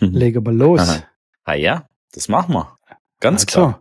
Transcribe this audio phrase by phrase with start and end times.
[0.00, 0.10] Mhm.
[0.12, 0.80] Lege mal los.
[0.80, 1.04] Aha.
[1.44, 2.78] Ah ja, das machen wir.
[3.20, 3.80] Ganz Also, klar.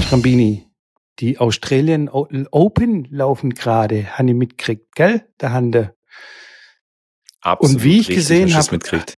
[0.00, 0.66] Strambini,
[1.18, 5.26] die Australian O- Open laufen gerade, habe ich mitgekriegt, gell?
[5.38, 5.94] Da Hande.
[7.40, 9.14] Absolut wie ich gesehen hast du das hab- mitkriegt.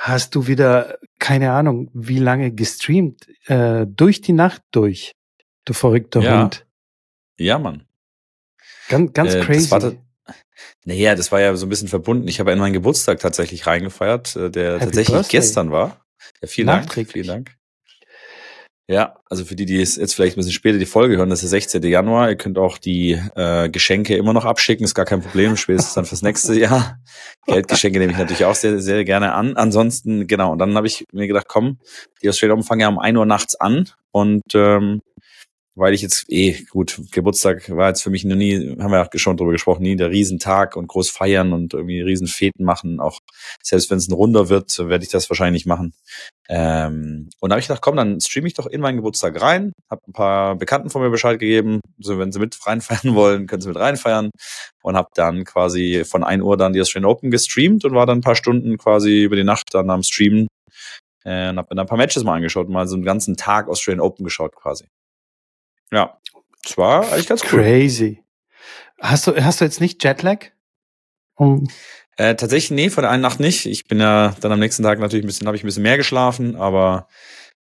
[0.00, 5.12] Hast du wieder, keine Ahnung, wie lange gestreamt, äh, durch die Nacht durch,
[5.66, 6.42] du verrückter Ja.
[6.42, 6.66] Hund.
[7.38, 7.84] Ja, Mann.
[8.88, 9.70] Ganz, ganz Äh, das crazy.
[9.70, 9.92] war da-
[10.84, 12.26] Naja, das war ja so ein bisschen verbunden.
[12.28, 15.38] Ich habe in meinen Geburtstag tatsächlich reingefeiert, äh, der Happy tatsächlich Birthday.
[15.40, 16.00] gestern war.
[16.40, 16.92] Ja, vielen Dank.
[16.92, 17.56] Vielen Dank.
[18.88, 21.40] Ja, also für die, die es jetzt vielleicht ein bisschen später die Folge hören, das
[21.42, 21.82] ist der 16.
[21.82, 22.30] Januar.
[22.30, 26.04] Ihr könnt auch die äh, Geschenke immer noch abschicken, ist gar kein Problem, spätestens dann
[26.04, 27.00] fürs nächste Jahr.
[27.46, 29.56] Geldgeschenke nehme ich natürlich auch sehr, sehr gerne an.
[29.56, 31.80] Ansonsten, genau, und dann habe ich mir gedacht, komm,
[32.22, 35.00] die Australian Open fangen ja um 1 Uhr nachts an und ähm,
[35.76, 39.18] weil ich jetzt eh, gut, Geburtstag war jetzt für mich noch nie, haben wir ja
[39.18, 42.98] schon drüber gesprochen, nie der Riesentag und groß feiern und irgendwie Riesenfeten machen.
[42.98, 43.20] Auch
[43.62, 45.92] selbst wenn es ein Runder wird, werde ich das wahrscheinlich machen.
[46.48, 49.72] Ähm, und da habe ich gedacht, komm, dann streame ich doch in meinen Geburtstag rein,
[49.90, 53.60] habe ein paar Bekannten von mir Bescheid gegeben, so wenn sie mit reinfeiern wollen, können
[53.60, 54.30] sie mit reinfeiern
[54.82, 58.18] und habe dann quasi von 1 Uhr dann die Australian Open gestreamt und war dann
[58.18, 60.46] ein paar Stunden quasi über die Nacht dann am Streamen
[61.24, 63.68] äh, und habe mir dann ein paar Matches mal angeschaut, mal so einen ganzen Tag
[63.68, 64.86] Australian Open geschaut quasi.
[65.92, 66.18] Ja,
[66.64, 67.62] es war eigentlich ganz cool.
[67.62, 68.22] Crazy.
[69.00, 70.46] Hast du, hast du jetzt nicht Jetlag?
[71.36, 71.68] Um,
[72.16, 73.66] Äh, tatsächlich, nee, von der einen Nacht nicht.
[73.66, 75.98] Ich bin ja dann am nächsten Tag natürlich ein bisschen, habe ich ein bisschen mehr
[75.98, 77.08] geschlafen, aber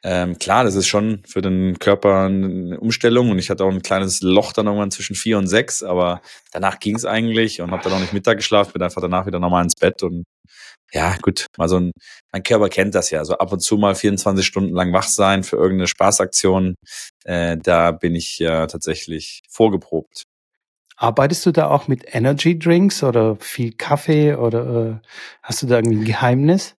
[0.06, 3.80] ähm, klar, das ist schon für den Körper eine Umstellung und ich hatte auch ein
[3.80, 6.20] kleines Loch dann irgendwann zwischen vier und sechs, aber
[6.52, 9.40] danach ging es eigentlich und habe dann auch nicht Mittag geschlafen, bin einfach danach wieder
[9.40, 10.24] normal ins Bett und
[10.92, 11.92] ja, gut, mal so ein,
[12.32, 15.42] mein Körper kennt das ja, so ab und zu mal 24 Stunden lang wach sein
[15.42, 16.74] für irgendeine Spaßaktion,
[17.24, 20.24] äh, da bin ich ja tatsächlich vorgeprobt.
[20.96, 25.08] arbeitest du da auch mit Energy Drinks oder viel Kaffee oder äh,
[25.42, 26.76] hast du da irgendwie ein Geheimnis?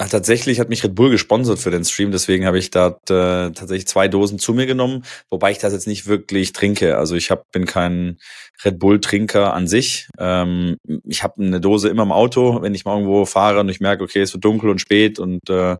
[0.00, 3.50] Ach, tatsächlich hat mich Red Bull gesponsert für den Stream, deswegen habe ich da äh,
[3.50, 6.96] tatsächlich zwei Dosen zu mir genommen, wobei ich das jetzt nicht wirklich trinke.
[6.96, 8.18] Also ich hab, bin kein
[8.64, 10.08] Red Bull-Trinker an sich.
[10.16, 13.80] Ähm, ich habe eine Dose immer im Auto, wenn ich mal irgendwo fahre und ich
[13.80, 15.76] merke, okay, es wird dunkel und spät und äh,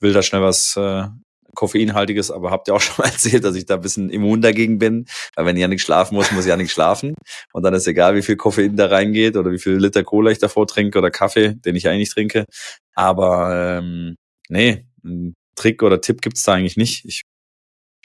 [0.00, 1.04] will da schnell was äh,
[1.54, 4.78] Koffeinhaltiges, aber habt ihr auch schon mal erzählt, dass ich da ein bisschen immun dagegen
[4.78, 5.06] bin,
[5.36, 7.14] weil wenn ich ja nicht schlafen muss, muss ich ja nicht schlafen
[7.52, 10.38] und dann ist egal, wie viel Koffein da reingeht oder wie viel Liter Cola ich
[10.38, 12.44] davor trinke oder Kaffee, den ich eigentlich trinke.
[12.94, 14.16] Aber ähm,
[14.48, 17.04] nee, einen Trick oder Tipp gibt's da eigentlich nicht.
[17.04, 17.22] Ich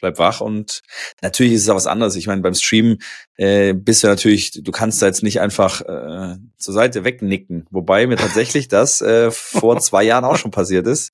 [0.05, 0.81] bleib wach und
[1.21, 2.15] natürlich ist es auch was anderes.
[2.15, 2.99] Ich meine, beim Stream
[3.37, 7.65] äh, bist du natürlich, du kannst da jetzt nicht einfach äh, zur Seite wegnicken.
[7.71, 11.11] Wobei mir tatsächlich das äh, vor zwei Jahren auch schon passiert ist.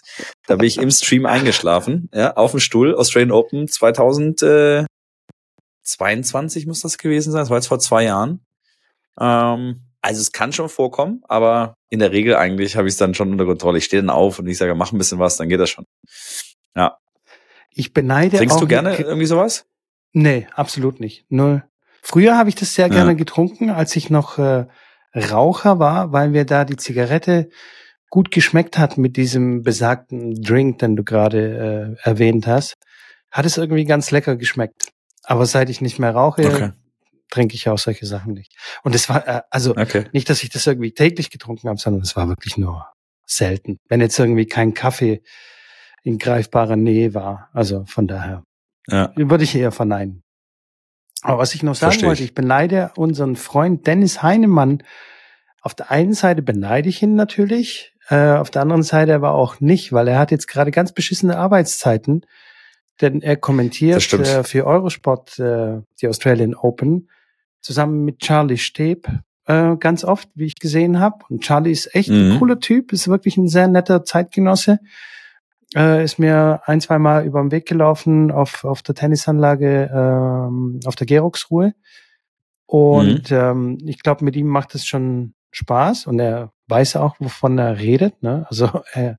[0.48, 6.98] Da bin ich im Stream eingeschlafen, ja, auf dem Stuhl, Australian Open 2022 muss das
[6.98, 7.40] gewesen sein.
[7.42, 8.42] Das war jetzt vor zwei Jahren.
[9.20, 13.14] Ähm, also es kann schon vorkommen, aber in der Regel eigentlich habe ich es dann
[13.14, 13.78] schon unter Kontrolle.
[13.78, 15.86] Ich stehe dann auf und ich sage, mach ein bisschen was, dann geht das schon.
[16.76, 16.98] Ja.
[17.74, 19.66] Ich beneide Trinkst auch du gerne irgendwie sowas?
[20.14, 21.26] Nee, absolut nicht.
[21.30, 21.64] Null.
[22.02, 22.94] Früher habe ich das sehr Ja.
[22.94, 24.66] gerne getrunken, als ich noch äh,
[25.16, 27.50] Raucher war, weil mir da die Zigarette
[28.10, 32.76] gut geschmeckt hat mit diesem besagten Drink, den du gerade äh, erwähnt hast.
[33.30, 34.90] Hat es irgendwie ganz lecker geschmeckt.
[35.24, 36.72] Aber seit ich nicht mehr rauche, Okay.
[37.30, 38.54] trinke ich auch solche Sachen nicht.
[38.84, 40.06] Und es war, äh, also Okay.
[40.12, 42.86] nicht, dass ich das irgendwie täglich getrunken habe, sondern es war wirklich nur
[43.26, 43.78] selten.
[43.88, 45.22] Wenn jetzt irgendwie kein Kaffee
[46.04, 47.50] in greifbarer Nähe war.
[47.54, 48.44] Also von daher
[48.88, 49.12] Ja.
[49.16, 50.24] würde ich eher verneinen.
[51.24, 52.34] Aber was ich noch sagen Verstehe wollte, ich.
[52.34, 54.82] beneide unseren Freund Dennis Heinemann.
[55.62, 59.60] Auf der einen Seite beneide ich ihn natürlich, äh, auf der anderen Seite aber auch
[59.60, 62.26] nicht, weil er hat jetzt gerade ganz beschissene Arbeitszeiten,
[63.02, 67.10] denn er kommentiert äh, für Eurosport äh, die Australian Open
[67.60, 69.08] zusammen mit Charlie Steb
[69.46, 71.24] äh, ganz oft, wie ich gesehen habe.
[71.30, 72.40] Und Charlie ist echt ein Mhm.
[72.40, 74.80] cooler Typ, ist wirklich ein sehr netter Zeitgenosse
[75.76, 80.80] äh, ist mir ein, zwei Mal über den Weg gelaufen auf, auf der Tennisanlage, ähm,
[80.86, 81.74] auf der Geroxruhe.
[82.66, 87.58] Und ähm, ich glaube, mit ihm macht es schon Spaß und er weiß auch, wovon
[87.58, 88.22] er redet.
[88.24, 88.46] Ne?
[88.50, 89.18] Also er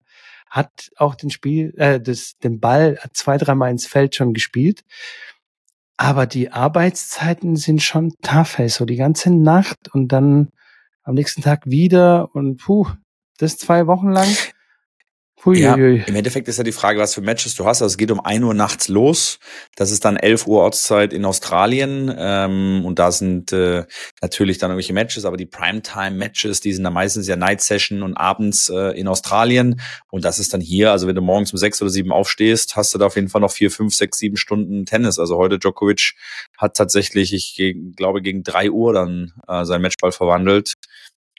[0.48, 4.84] hat auch den Spiel, äh, das, den Ball zwei, dreimal ins Feld schon gespielt.
[5.96, 8.68] Aber die Arbeitszeiten sind schon tough, ey.
[8.68, 10.48] so die ganze Nacht und dann
[11.04, 12.86] am nächsten Tag wieder und puh,
[13.38, 14.28] das zwei Wochen lang.
[15.96, 17.82] Ja, Im Endeffekt ist ja die Frage, was für Matches du hast.
[17.82, 19.40] Also es geht um 1 Uhr nachts los.
[19.74, 22.14] Das ist dann 11 Uhr Ortszeit in Australien.
[22.16, 23.84] Ähm, und da sind äh,
[24.20, 28.16] natürlich dann irgendwelche Matches, aber die Primetime-Matches, die sind dann meistens ja Night Session und
[28.16, 29.80] abends äh, in Australien.
[30.10, 32.94] Und das ist dann hier, also wenn du morgens um sechs oder sieben aufstehst, hast
[32.94, 35.18] du da auf jeden Fall noch vier, fünf, sechs, sieben Stunden Tennis.
[35.18, 36.14] Also heute Djokovic
[36.56, 40.74] hat tatsächlich, ich glaube, gegen drei Uhr dann äh, sein Matchball verwandelt.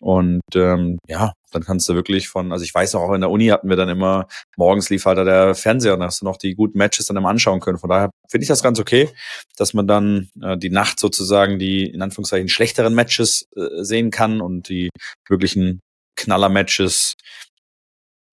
[0.02, 3.48] Und ähm, ja, dann kannst du wirklich von, also ich weiß auch, in der Uni
[3.48, 4.28] hatten wir dann immer,
[4.58, 7.60] morgens lief halt der Fernseher und hast du noch die guten Matches dann immer anschauen
[7.60, 7.78] können.
[7.78, 9.10] Von daher finde ich das ganz okay,
[9.58, 14.42] dass man dann äh, die Nacht sozusagen die in Anführungszeichen schlechteren Matches äh, sehen kann
[14.42, 14.90] und die
[15.28, 15.82] wirklichen
[16.16, 17.16] Knaller-Matches,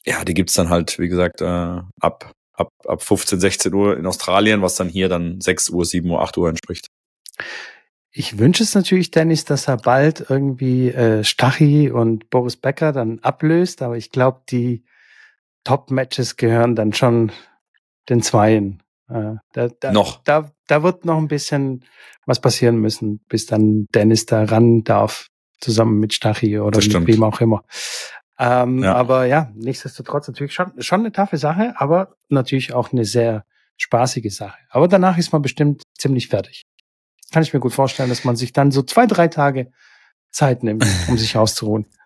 [0.05, 4.06] ja, die gibt's dann halt, wie gesagt, äh, ab, ab, ab 15, 16 Uhr in
[4.06, 6.87] Australien, was dann hier dann 6 Uhr, 7 Uhr, 8 Uhr entspricht.
[8.12, 13.20] Ich wünsche es natürlich Dennis, dass er bald irgendwie äh, Stachy und Boris Becker dann
[13.20, 14.84] ablöst, aber ich glaube, die
[15.64, 17.30] Top-Matches gehören dann schon
[18.08, 18.82] den Zweien.
[19.08, 20.24] Äh, da, da, noch.
[20.24, 21.84] Da, da wird noch ein bisschen
[22.26, 25.28] was passieren müssen, bis dann Dennis da ran darf,
[25.60, 27.62] zusammen mit Stachy oder mit wem auch immer.
[28.38, 28.94] Ähm, ja.
[28.94, 33.44] Aber ja, nichtsdestotrotz natürlich schon, schon eine taffe Sache, aber natürlich auch eine sehr
[33.76, 34.58] spaßige Sache.
[34.70, 36.64] Aber danach ist man bestimmt ziemlich fertig
[37.31, 39.73] kann ich mir gut vorstellen, dass man sich dann so zwei, drei Tage
[40.31, 41.87] Zeit nimmt, um sich auszuruhen.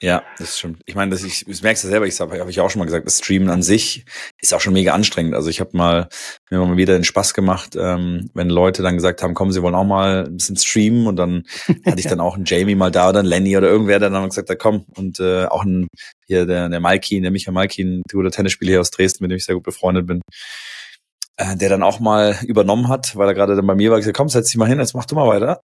[0.00, 0.82] Ja, das stimmt.
[0.84, 2.84] Ich meine, das, ich, merke es ja selber, ich habe hab ich auch schon mal
[2.84, 4.04] gesagt, das Streamen an sich
[4.42, 5.34] ist auch schon mega anstrengend.
[5.34, 6.08] Also ich habe mal
[6.50, 9.76] mir mal wieder den Spaß gemacht, ähm, wenn Leute dann gesagt haben, komm, sie wollen
[9.76, 11.44] auch mal ein bisschen streamen und dann
[11.86, 14.28] hatte ich dann auch einen Jamie mal da oder einen Lenny oder irgendwer, der dann
[14.28, 15.86] gesagt hat, komm und äh, auch ein
[16.26, 19.36] hier der der Malkin, der Michael Malkin, ein guter Tennisspieler hier aus Dresden, mit dem
[19.36, 20.20] ich sehr gut befreundet bin
[21.36, 24.16] äh, der dann auch mal übernommen hat, weil er gerade dann bei mir war, gesagt,
[24.16, 25.60] komm, setz dich mal hin, jetzt mach du mal weiter.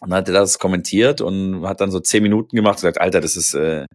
[0.00, 3.00] Und dann hat er das kommentiert und hat dann so zehn Minuten gemacht und gesagt,
[3.00, 3.86] Alter, das ist äh,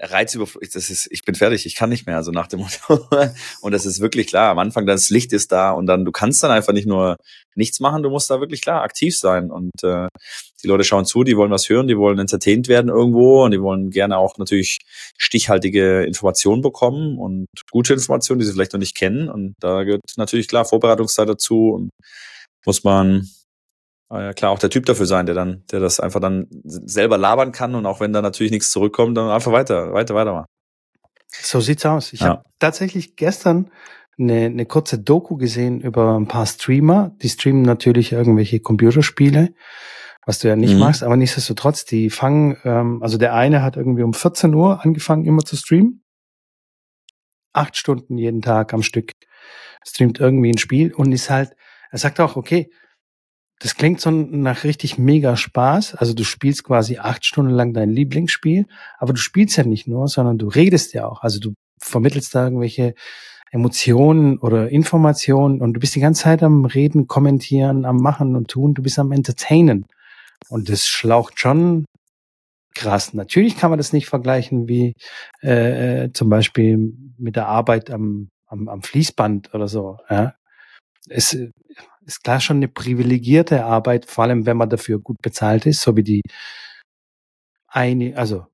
[0.00, 3.08] Reizüberflutung, das ist, ich bin fertig, ich kann nicht mehr, also nach dem Motto.
[3.60, 6.42] und das ist wirklich klar, am Anfang das Licht ist da und dann, du kannst
[6.42, 7.16] dann einfach nicht nur
[7.56, 10.06] nichts machen, du musst da wirklich klar aktiv sein und äh,
[10.62, 13.60] die Leute schauen zu, die wollen was hören, die wollen entertained werden irgendwo und die
[13.60, 14.78] wollen gerne auch natürlich
[15.16, 20.02] stichhaltige Informationen bekommen und gute Informationen, die sie vielleicht noch nicht kennen und da gehört
[20.16, 21.90] natürlich klar Vorbereitungszeit dazu und
[22.64, 23.28] muss man
[24.10, 27.52] ja, klar auch der Typ dafür sein, der dann, der das einfach dann selber labern
[27.52, 30.46] kann und auch wenn da natürlich nichts zurückkommt, dann einfach weiter, weiter, weitermachen.
[31.30, 32.12] So sieht's aus.
[32.12, 32.28] Ich ja.
[32.28, 33.70] habe tatsächlich gestern
[34.18, 37.14] eine, eine kurze Doku gesehen über ein paar Streamer.
[37.22, 39.54] Die streamen natürlich irgendwelche Computerspiele,
[40.24, 40.80] was du ja nicht mhm.
[40.80, 45.26] machst, aber nichtsdestotrotz, die fangen, ähm, also der eine hat irgendwie um 14 Uhr angefangen
[45.26, 46.02] immer zu streamen.
[47.52, 49.12] Acht Stunden jeden Tag am Stück.
[49.86, 51.54] Streamt irgendwie ein Spiel und ist halt,
[51.90, 52.70] er sagt auch, okay,
[53.60, 55.96] das klingt so nach richtig mega Spaß.
[55.96, 58.66] Also du spielst quasi acht Stunden lang dein Lieblingsspiel,
[58.98, 61.22] aber du spielst ja nicht nur, sondern du redest ja auch.
[61.22, 62.94] Also du vermittelst da irgendwelche
[63.50, 68.48] Emotionen oder Informationen und du bist die ganze Zeit am Reden, Kommentieren, am Machen und
[68.48, 68.74] Tun.
[68.74, 69.86] Du bist am Entertainen.
[70.48, 71.84] Und das schlaucht schon
[72.74, 73.12] krass.
[73.12, 74.94] Natürlich kann man das nicht vergleichen wie
[75.42, 79.98] äh, äh zum Beispiel mit der Arbeit am, am, am Fließband oder so.
[80.08, 80.34] Ja?
[81.08, 81.36] Es,
[82.08, 85.94] ist klar schon eine privilegierte Arbeit, vor allem wenn man dafür gut bezahlt ist, so
[85.94, 86.22] wie die
[87.68, 88.46] eine, also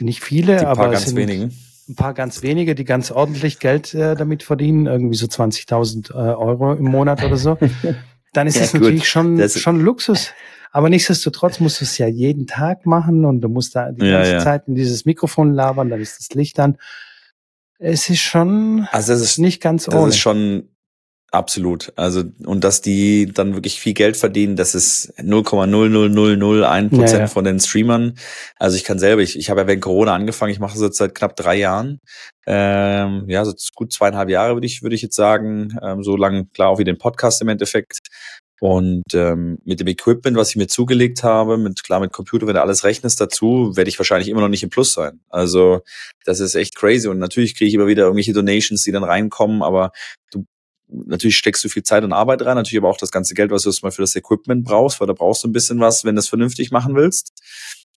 [0.00, 1.52] nicht viele, die aber ganz sind wenigen.
[1.88, 6.14] ein paar ganz wenige, die ganz ordentlich Geld äh, damit verdienen, irgendwie so 20.000 äh,
[6.14, 7.58] Euro im Monat oder so.
[8.32, 8.82] Dann ist ja, das gut.
[8.82, 10.32] natürlich schon, das schon Luxus.
[10.72, 14.18] Aber nichtsdestotrotz musst du es ja jeden Tag machen und du musst da die ja,
[14.18, 14.40] ganze ja.
[14.40, 16.76] Zeit in dieses Mikrofon labern, dann ist das Licht an.
[17.78, 20.06] Es ist schon also das ist, nicht ganz ohne.
[20.06, 20.68] Das ist schon
[21.36, 21.92] Absolut.
[21.96, 27.26] Also, und dass die dann wirklich viel Geld verdienen, das ist 0,00001 Prozent ja, ja.
[27.26, 28.14] von den Streamern.
[28.58, 30.96] Also ich kann selber, ich, ich habe ja während Corona angefangen, ich mache das jetzt
[30.96, 31.98] seit knapp drei Jahren.
[32.46, 35.76] Ähm, ja, so gut zweieinhalb Jahre würde ich, würde ich jetzt sagen.
[35.82, 37.98] Ähm, so lang, klar, auch wie den Podcast im Endeffekt.
[38.60, 42.54] Und ähm, mit dem Equipment, was ich mir zugelegt habe, mit klar mit Computer, wenn
[42.54, 45.20] du alles rechnest dazu, werde ich wahrscheinlich immer noch nicht im Plus sein.
[45.28, 45.82] Also
[46.24, 47.08] das ist echt crazy.
[47.08, 49.92] Und natürlich kriege ich immer wieder irgendwelche Donations, die dann reinkommen, aber
[50.32, 50.46] du
[50.88, 53.62] natürlich steckst du viel Zeit und Arbeit rein, natürlich aber auch das ganze Geld, was
[53.62, 56.20] du mal für das Equipment brauchst, weil da brauchst du ein bisschen was, wenn du
[56.20, 57.32] es vernünftig machen willst.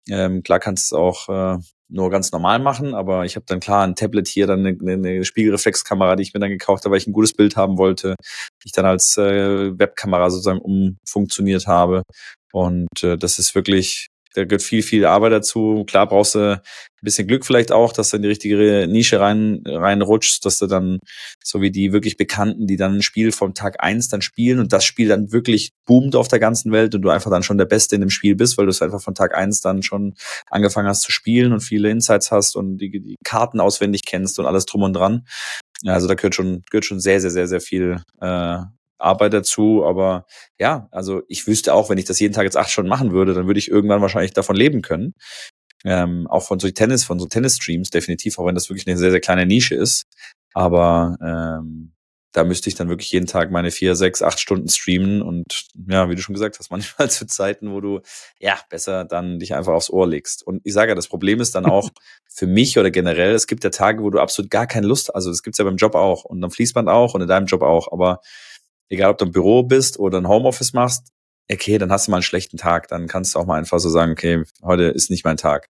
[0.10, 1.58] Ähm, klar kannst du es auch äh,
[1.90, 5.26] nur ganz normal machen, aber ich habe dann klar ein Tablet hier, dann eine, eine
[5.26, 8.16] Spiegelreflexkamera, die ich mir dann gekauft habe, weil ich ein gutes Bild haben wollte,
[8.64, 12.04] die ich dann als äh, Webkamera sozusagen umfunktioniert habe.
[12.52, 15.86] Und äh, das ist wirklich da gehört viel, viel Arbeit dazu.
[15.88, 16.62] Klar brauchst du ein
[17.02, 21.00] bisschen Glück vielleicht auch, dass du in die richtige Nische rein, reinrutschst, dass du dann,
[21.44, 24.74] so wie die wirklich Bekannten, die dann ein Spiel vom Tag eins dann spielen und
[24.74, 27.66] das Spiel dann wirklich boomt auf der ganzen Welt und du einfach dann schon der
[27.66, 30.14] Beste in dem Spiel bist, weil du es einfach von Tag eins dann schon
[30.50, 34.46] angefangen hast zu spielen und viele Insights hast und die, die Karten auswendig kennst und
[34.46, 35.26] alles drum und dran.
[35.82, 38.60] Ja, also da gehört schon, gehört schon sehr, sehr, sehr, sehr viel äh,
[39.00, 39.86] Arbeit dazu.
[39.86, 40.26] Aber
[40.60, 43.34] ja, also ich wüsste auch, wenn ich das jeden Tag jetzt acht Stunden machen würde,
[43.34, 45.14] dann würde ich irgendwann wahrscheinlich davon leben können.
[45.86, 49.12] Ähm, auch von so Tennis, von so Tennis-Streams definitiv, auch wenn das wirklich eine sehr,
[49.12, 50.06] sehr kleine Nische ist.
[50.54, 51.94] Aber ähm,
[52.32, 56.10] da müsste ich dann wirklich jeden Tag meine vier, sechs, acht Stunden streamen und ja,
[56.10, 58.02] wie du schon gesagt hast, manchmal zu Zeiten, wo du
[58.40, 60.46] ja besser dann dich einfach aufs Ohr legst.
[60.46, 61.90] Und ich sage ja, das Problem ist dann auch
[62.30, 65.32] für mich oder generell, es gibt ja Tage, wo du absolut gar keine Lust, also
[65.32, 67.92] es gibt's ja beim Job auch und am Fließband auch und in deinem Job auch,
[67.92, 68.22] aber
[68.90, 71.08] egal ob du im Büro bist oder ein Homeoffice machst,
[71.52, 73.90] okay, dann hast du mal einen schlechten Tag, dann kannst du auch mal einfach so
[73.90, 75.70] sagen, okay, heute ist nicht mein Tag.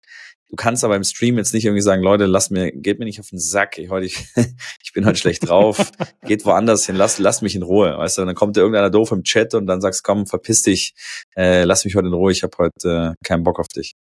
[0.50, 3.20] Du kannst aber im Stream jetzt nicht irgendwie sagen, Leute, lasst mir, geht mir nicht
[3.20, 4.26] auf den Sack, ich, heute, ich,
[4.84, 5.92] ich bin heute schlecht drauf,
[6.26, 9.12] geht woanders hin, lass, lass mich in Ruhe, weißt du, dann kommt da irgendeiner doof
[9.12, 10.94] im Chat und dann sagst, komm, verpiss dich,
[11.36, 13.96] äh, lass mich heute in Ruhe, ich habe heute äh, keinen Bock auf dich.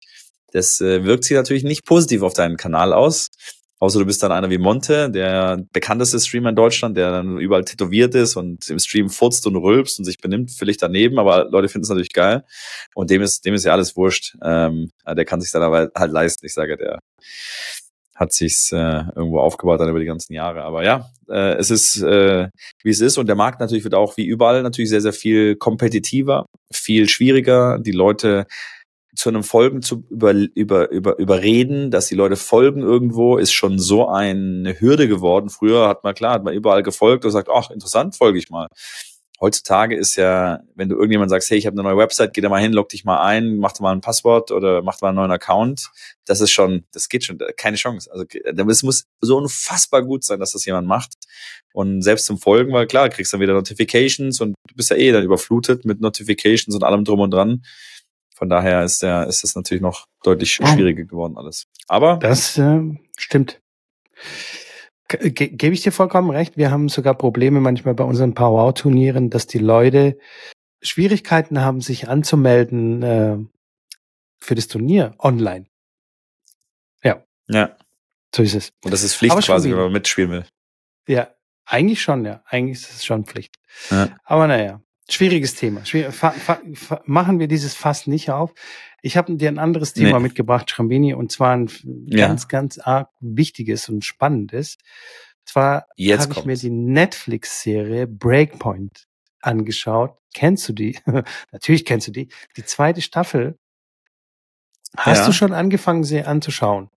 [0.54, 3.28] Das äh, wirkt sich natürlich nicht positiv auf deinen Kanal aus.
[3.80, 7.64] Außer du bist dann einer wie Monte, der bekannteste Streamer in Deutschland, der dann überall
[7.64, 11.70] tätowiert ist und im Stream furzt und rülpst und sich benimmt völlig daneben, aber Leute
[11.70, 12.44] finden es natürlich geil.
[12.96, 14.36] Und dem ist, dem ist ja alles wurscht.
[14.44, 16.46] Ähm, der kann sich dann aber halt leisten.
[16.46, 17.00] Ich sage, der
[18.18, 20.64] hat sich's äh, irgendwo aufgebaut dann über die ganzen Jahre.
[20.64, 22.50] Aber ja, äh, es ist, äh,
[22.84, 23.20] wie es ist.
[23.20, 27.78] Und der Markt natürlich wird auch wie überall natürlich sehr, sehr viel kompetitiver, viel schwieriger.
[27.78, 28.48] Die Leute
[29.18, 33.80] zu einem Folgen zu über, über, über, überreden, dass die Leute folgen irgendwo, ist schon
[33.80, 35.50] so eine Hürde geworden.
[35.50, 38.68] Früher hat man klar, hat man überall gefolgt und sagt, ach, interessant, folge ich mal.
[39.40, 42.50] Heutzutage ist ja, wenn du irgendjemand sagst, hey, ich habe eine neue Website, geh da
[42.50, 45.32] mal hin, log dich mal ein, mach mal ein Passwort oder mach mal einen neuen
[45.32, 45.90] Account.
[46.26, 48.12] Das ist schon, das geht schon, keine Chance.
[48.12, 51.14] Also es muss so unfassbar gut sein, dass das jemand macht.
[51.74, 55.12] Und selbst zum Folgen, weil klar, kriegst dann wieder Notifications und du bist ja eh
[55.12, 57.64] dann überflutet mit Notifications und allem drum und dran.
[58.38, 61.66] Von daher ist der, ist es natürlich noch deutlich schwieriger geworden alles.
[61.88, 62.82] Aber das äh,
[63.18, 63.60] stimmt.
[65.08, 66.56] Ge Gebe ich dir vollkommen recht.
[66.56, 70.20] Wir haben sogar Probleme manchmal bei unseren Power-Turnieren, dass die Leute
[70.84, 73.38] Schwierigkeiten haben, sich anzumelden äh,
[74.38, 75.66] für das Turnier online.
[77.04, 77.24] Ja.
[77.48, 77.76] Ja.
[78.36, 78.72] So ist es.
[78.84, 80.46] Und das ist Pflicht quasi, wenn man mitspielen will.
[81.08, 81.34] Ja,
[81.66, 82.44] eigentlich schon, ja.
[82.46, 83.56] Eigentlich ist es schon Pflicht.
[83.90, 84.16] Ja.
[84.26, 84.80] Aber naja,
[85.10, 85.86] Schwieriges Thema.
[85.86, 86.60] Schwier fa fa
[87.06, 88.54] machen wir dieses Fass nicht auf.
[89.02, 90.24] Ich habe dir ein anderes Thema nee.
[90.24, 91.70] mitgebracht, Schrambini, und zwar ein
[92.08, 92.28] ja.
[92.28, 94.78] ganz, ganz arg wichtiges und spannendes.
[95.46, 99.08] Zwar habe ich mir die Netflix-Serie Breakpoint
[99.42, 100.18] angeschaut.
[100.34, 101.00] Kennst du die?
[101.52, 102.28] Natürlich kennst du die.
[102.58, 103.58] Die zweite Staffel.
[104.98, 105.26] Hast ja.
[105.28, 106.90] du schon angefangen, sie anzuschauen?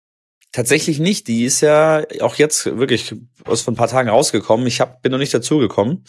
[0.50, 1.28] Tatsächlich nicht.
[1.28, 3.14] Die ist ja auch jetzt wirklich
[3.44, 4.66] aus von ein paar Tagen rausgekommen.
[4.66, 6.04] Ich hab, bin noch nicht dazugekommen.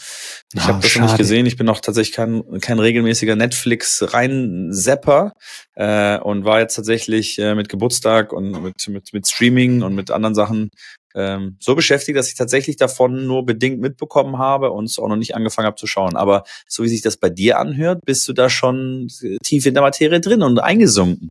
[0.54, 1.06] Ich oh, habe das schade.
[1.06, 1.46] noch nicht gesehen.
[1.46, 5.34] Ich bin noch tatsächlich kein, kein regelmäßiger Netflix-Rein-Zapper
[5.76, 10.10] äh, und war jetzt tatsächlich äh, mit Geburtstag und mit, mit, mit Streaming und mit
[10.10, 10.70] anderen Sachen
[11.16, 15.18] ähm, so beschäftigt, dass ich tatsächlich davon nur bedingt mitbekommen habe und es auch noch
[15.18, 16.16] nicht angefangen habe zu schauen.
[16.16, 19.10] Aber so wie sich das bei dir anhört, bist du da schon
[19.44, 21.30] tief in der Materie drin und eingesunken.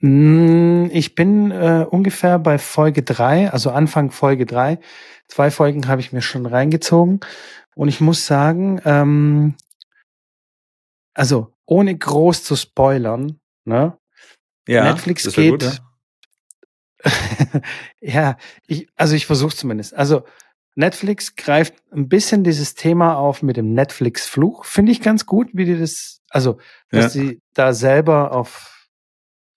[0.00, 4.78] Hm, ich bin äh, ungefähr bei Folge drei, also Anfang Folge drei.
[5.28, 7.20] Zwei Folgen habe ich mir schon reingezogen.
[7.74, 9.54] Und ich muss sagen, ähm,
[11.14, 13.98] also ohne groß zu spoilern, ne?
[14.68, 15.60] Ja, Netflix geht.
[15.60, 15.82] Gut,
[18.00, 18.36] ja, ja
[18.66, 19.94] ich, also ich versuche zumindest.
[19.94, 20.24] Also
[20.74, 24.66] Netflix greift ein bisschen dieses Thema auf mit dem Netflix-Fluch.
[24.66, 26.58] Finde ich ganz gut, wie die das, also,
[26.90, 27.22] dass ja.
[27.22, 28.75] sie da selber auf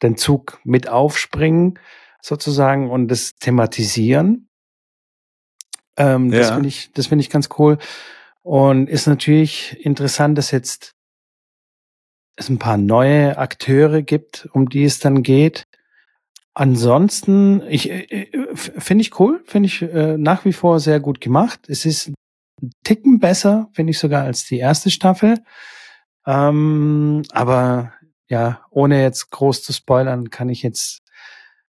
[0.01, 1.79] den Zug mit aufspringen
[2.21, 4.49] sozusagen und das thematisieren.
[5.97, 6.39] Ähm, ja.
[6.39, 7.77] Das finde ich, das finde ich ganz cool.
[8.41, 10.95] Und ist natürlich interessant, dass jetzt
[12.35, 15.67] es ein paar neue Akteure gibt, um die es dann geht.
[16.53, 21.21] Ansonsten, ich äh, äh finde ich cool, finde ich äh, nach wie vor sehr gut
[21.21, 21.67] gemacht.
[21.67, 22.07] Es ist
[22.61, 25.43] ein Ticken besser, finde ich sogar als die erste Staffel.
[26.25, 27.93] Ähm, aber
[28.29, 31.01] ja, ohne jetzt groß zu spoilern, kann ich jetzt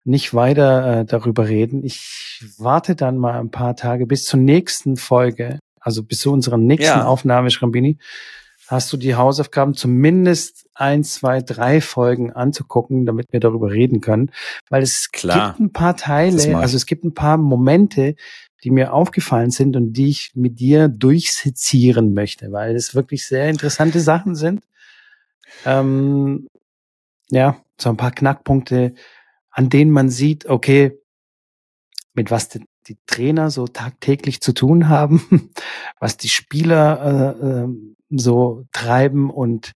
[0.06, 1.84] nicht weiter äh, darüber reden.
[1.84, 6.58] Ich warte dann mal ein paar Tage bis zur nächsten Folge, also bis zu unserer
[6.58, 7.06] nächsten ja.
[7.06, 7.98] Aufnahme, Schrambini.
[8.68, 14.32] Hast du die Hausaufgaben zumindest ein, zwei, drei Folgen anzugucken, damit wir darüber reden können?
[14.70, 15.50] Weil es Klar.
[15.50, 18.16] gibt ein paar Teile, also es gibt ein paar Momente,
[18.64, 23.50] die mir aufgefallen sind und die ich mit dir durchsezieren möchte, weil es wirklich sehr
[23.50, 24.64] interessante Sachen sind.
[25.66, 26.48] Ähm,
[27.30, 28.94] ja, so ein paar Knackpunkte,
[29.50, 31.00] an denen man sieht, okay,
[32.14, 35.50] mit was die, die Trainer so tagtäglich zu tun haben,
[36.00, 37.68] was die Spieler äh, äh,
[38.10, 39.74] so treiben und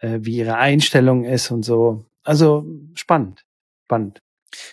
[0.00, 2.04] äh, wie ihre Einstellung ist und so.
[2.22, 3.44] Also spannend,
[3.84, 4.20] spannend.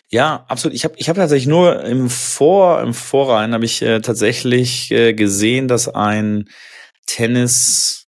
[0.10, 0.76] Ja, absolut.
[0.76, 5.14] Ich habe ich hab tatsächlich nur im Vor im Vorrein habe ich äh, tatsächlich äh,
[5.14, 6.50] gesehen, dass ein
[7.08, 8.08] Tennis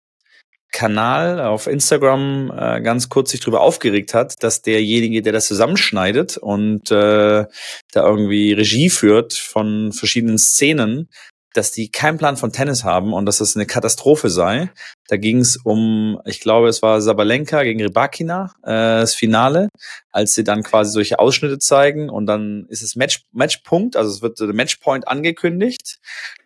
[0.72, 6.38] Kanal auf Instagram äh, ganz kurz sich drüber aufgeregt hat, dass derjenige, der das zusammenschneidet
[6.38, 7.44] und äh,
[7.92, 11.08] da irgendwie Regie führt von verschiedenen Szenen,
[11.54, 14.70] dass die keinen Plan von Tennis haben und dass das eine Katastrophe sei.
[15.08, 19.68] Da ging es um, ich glaube, es war Sabalenka gegen Rybakina, äh, das Finale,
[20.10, 24.22] als sie dann quasi solche Ausschnitte zeigen und dann ist es Match, Matchpunkt, also es
[24.22, 25.98] wird der Matchpoint angekündigt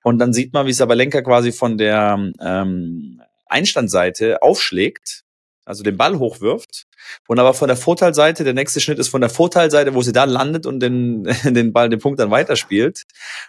[0.02, 5.22] und dann sieht man, wie Sabalenka quasi von der ähm, Einstandseite aufschlägt,
[5.64, 6.86] also den Ball hochwirft
[7.26, 10.24] und aber von der Vorteilseite, der nächste Schnitt ist von der Vorteilseite, wo sie da
[10.24, 13.02] landet und den, den Ball, den Punkt dann weiterspielt.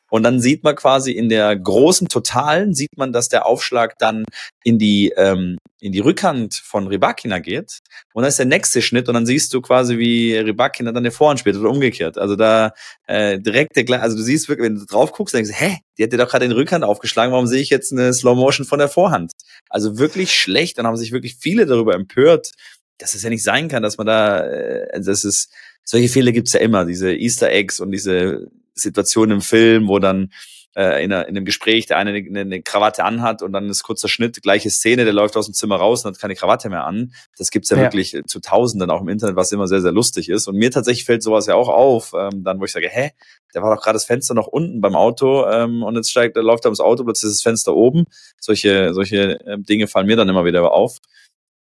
[0.09, 4.25] Und dann sieht man quasi in der großen Totalen, sieht man, dass der Aufschlag dann
[4.63, 7.79] in die, ähm, in die Rückhand von Rybakina geht.
[8.13, 11.11] Und dann ist der nächste Schnitt und dann siehst du quasi, wie Rybakina dann den
[11.11, 12.17] Vorhand spielt oder umgekehrt.
[12.17, 12.73] Also da
[13.05, 16.03] äh, direkt der, also du siehst wirklich, wenn du drauf guckst, denkst du, hä, die
[16.03, 18.79] hat dir doch gerade den Rückhand aufgeschlagen, warum sehe ich jetzt eine Slow Motion von
[18.79, 19.31] der Vorhand?
[19.69, 20.77] Also wirklich schlecht.
[20.77, 22.51] Dann haben sich wirklich viele darüber empört,
[22.97, 25.51] dass es ja nicht sein kann, dass man da, äh, also das ist,
[25.83, 30.31] solche Fehler gibt's ja immer, diese Easter Eggs und diese Situation im Film, wo dann
[30.77, 33.81] äh, in, einer, in einem Gespräch der eine eine, eine Krawatte anhat und dann ist
[33.81, 36.85] kurzer Schnitt, gleiche Szene, der läuft aus dem Zimmer raus und hat keine Krawatte mehr
[36.85, 37.13] an.
[37.37, 37.83] Das gibt's ja, ja.
[37.83, 40.47] wirklich zu Tausenden auch im Internet, was immer sehr, sehr lustig ist.
[40.47, 43.09] Und mir tatsächlich fällt sowas ja auch auf, ähm, dann wo ich sage, hä,
[43.55, 46.65] der war doch gerade das Fenster noch unten beim Auto ähm, und jetzt steigt, läuft
[46.65, 48.05] er ums Auto, plötzlich ist das Fenster oben.
[48.39, 50.99] Solche, solche äh, Dinge fallen mir dann immer wieder auf.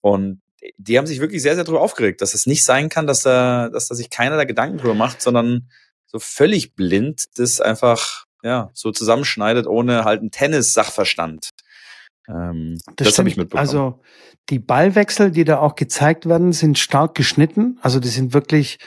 [0.01, 0.41] Und
[0.77, 3.69] die haben sich wirklich sehr, sehr drüber aufgeregt, dass es nicht sein kann, dass da,
[3.69, 5.69] dass da sich keiner da Gedanken drüber macht, sondern
[6.07, 11.51] so völlig blind das einfach ja so zusammenschneidet, ohne halt einen Tennis-Sachverstand.
[12.29, 13.61] Ähm, das das habe ich mitbekommen.
[13.61, 14.01] Also
[14.51, 17.79] die Ballwechsel, die da auch gezeigt werden, sind stark geschnitten.
[17.83, 18.79] Also die sind wirklich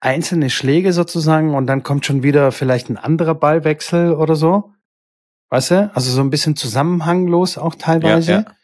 [0.00, 4.72] einzelne Schläge sozusagen und dann kommt schon wieder vielleicht ein anderer Ballwechsel oder so.
[5.50, 5.90] Weißt du?
[5.94, 8.32] Also so ein bisschen zusammenhanglos auch teilweise.
[8.32, 8.54] Ja, ja.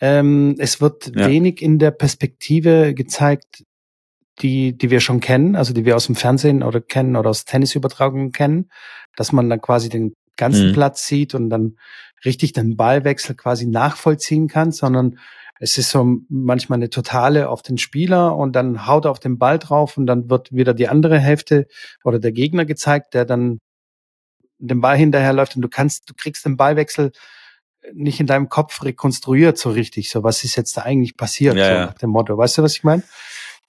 [0.00, 1.26] Ähm, es wird ja.
[1.26, 3.64] wenig in der Perspektive gezeigt,
[4.40, 7.44] die, die wir schon kennen, also die wir aus dem Fernsehen oder kennen oder aus
[7.44, 8.70] Tennisübertragungen kennen,
[9.16, 10.72] dass man dann quasi den ganzen mhm.
[10.74, 11.76] Platz sieht und dann
[12.24, 15.18] richtig den Ballwechsel quasi nachvollziehen kann, sondern
[15.60, 19.38] es ist so manchmal eine totale auf den Spieler und dann haut er auf den
[19.38, 21.66] Ball drauf und dann wird wieder die andere Hälfte
[22.04, 23.58] oder der Gegner gezeigt, der dann
[24.58, 27.10] den Ball hinterherläuft und du kannst, du kriegst den Ballwechsel
[27.92, 30.10] nicht in deinem Kopf rekonstruiert so richtig.
[30.10, 31.56] So, was ist jetzt da eigentlich passiert?
[31.56, 32.36] Ja, so nach dem Motto.
[32.36, 33.02] Weißt du, was ich meine?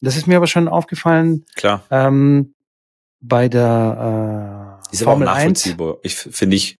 [0.02, 1.46] Das ist mir aber schon aufgefallen.
[1.56, 1.84] Klar.
[1.92, 2.54] Ähm,
[3.22, 5.96] bei der äh, ist Formel aber auch nachvollziehbar.
[5.96, 6.00] 1.
[6.04, 6.80] Ich finde ich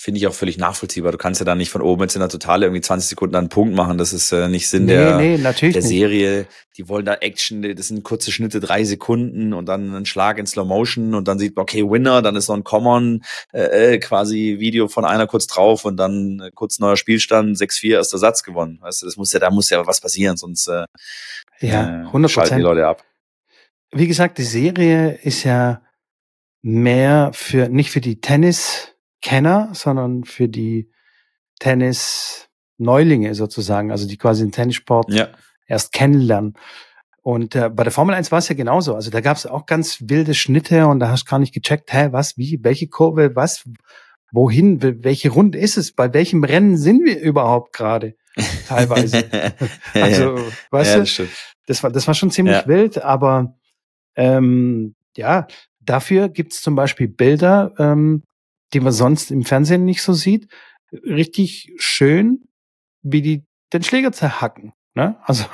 [0.00, 1.10] finde ich auch völlig nachvollziehbar.
[1.10, 3.48] Du kannst ja da nicht von oben jetzt in der Totale irgendwie 20 Sekunden einen
[3.48, 3.98] Punkt machen.
[3.98, 6.46] Das ist äh, nicht Sinn nee, der, nee, der Serie.
[6.76, 10.46] Die wollen da Action, das sind kurze Schnitte, drei Sekunden und dann ein Schlag in
[10.46, 13.98] Slow Motion und dann sieht man, okay, Winner, dann ist noch ein Common äh, äh
[13.98, 18.44] quasi Video von einer kurz drauf und dann äh, kurz neuer Spielstand, 6-4, erster Satz
[18.44, 18.78] gewonnen.
[18.80, 20.84] Weißt du, das muss ja, da muss ja was passieren, sonst äh,
[21.60, 22.24] ja, 100%.
[22.24, 23.04] Äh, schalten die Leute ab.
[23.90, 25.82] Wie gesagt, die Serie ist ja
[26.62, 30.90] mehr für, nicht für die Tennis- Kenner, sondern für die
[31.58, 35.28] Tennis-Neulinge sozusagen, also die quasi den Tennissport ja.
[35.66, 36.54] erst kennenlernen.
[37.22, 38.94] Und äh, bei der Formel 1 war es ja genauso.
[38.94, 41.92] Also da gab es auch ganz wilde Schnitte und da hast du gar nicht gecheckt,
[41.92, 43.68] hä, was, wie, welche Kurve, was,
[44.30, 48.14] wohin, welche Runde ist es, bei welchem Rennen sind wir überhaupt gerade?
[48.68, 49.24] Teilweise.
[49.94, 50.38] also,
[50.70, 51.30] weißt ja, du,
[51.66, 52.66] das war, das war schon ziemlich ja.
[52.66, 53.56] wild, aber
[54.16, 55.46] ähm, ja,
[55.80, 58.22] dafür gibt's zum Beispiel Bilder, ähm,
[58.72, 60.48] die man sonst im Fernsehen nicht so sieht,
[60.92, 62.48] richtig schön,
[63.02, 64.72] wie die den Schläger zerhacken.
[64.94, 65.16] Ne?
[65.22, 65.44] Also,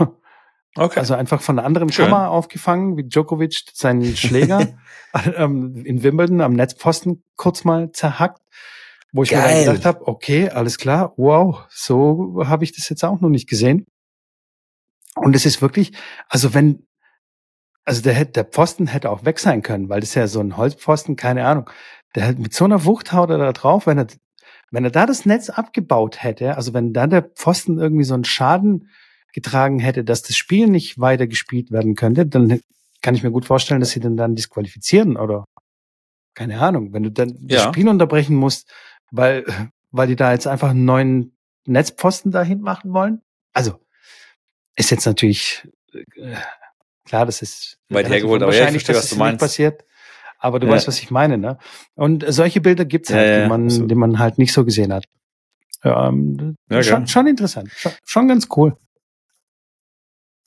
[0.77, 1.01] okay.
[1.01, 2.07] also einfach von einer anderen schön.
[2.07, 4.79] Kamera aufgefangen, wie Djokovic seinen Schläger
[5.37, 8.43] ähm, in Wimbledon am Netzposten kurz mal zerhackt.
[9.15, 9.61] Wo ich Geil.
[9.61, 13.31] mir dann gedacht habe, okay, alles klar, wow, so habe ich das jetzt auch noch
[13.31, 13.87] nicht gesehen.
[15.15, 15.93] Und es ist wirklich,
[16.29, 16.87] also wenn,
[17.85, 20.57] also der, der Pfosten hätte auch weg sein können, weil das ist ja so ein
[20.57, 21.71] Holzpfosten, keine Ahnung
[22.15, 24.07] der hat mit so einer Wucht haut er da drauf, wenn er,
[24.71, 28.25] wenn er da das Netz abgebaut hätte, also wenn da der Pfosten irgendwie so einen
[28.25, 28.91] Schaden
[29.33, 32.61] getragen hätte, dass das Spiel nicht weiter gespielt werden könnte, dann
[33.03, 35.45] kann ich mir gut vorstellen, dass sie den dann disqualifizieren oder
[36.35, 37.57] keine Ahnung, wenn du dann ja.
[37.57, 38.73] das Spiel unterbrechen musst,
[39.15, 39.45] weil,
[39.91, 43.23] weil die da jetzt einfach einen neuen Netzpfosten dahin machen wollen.
[43.53, 43.79] Also,
[44.77, 46.37] ist jetzt natürlich äh,
[47.05, 49.41] klar, das ist weit hergeholt, aber ja, ich verstehe, was du meinst.
[49.41, 49.85] Passiert,
[50.39, 50.73] aber du ja.
[50.73, 51.59] weißt, was ich meine, ne?
[51.95, 53.87] Und solche Bilder gibt's halt, ja, ja, die man, so.
[53.87, 55.05] die man halt nicht so gesehen hat.
[55.85, 58.77] Ähm, ja, schon, schon interessant, schon, schon ganz cool.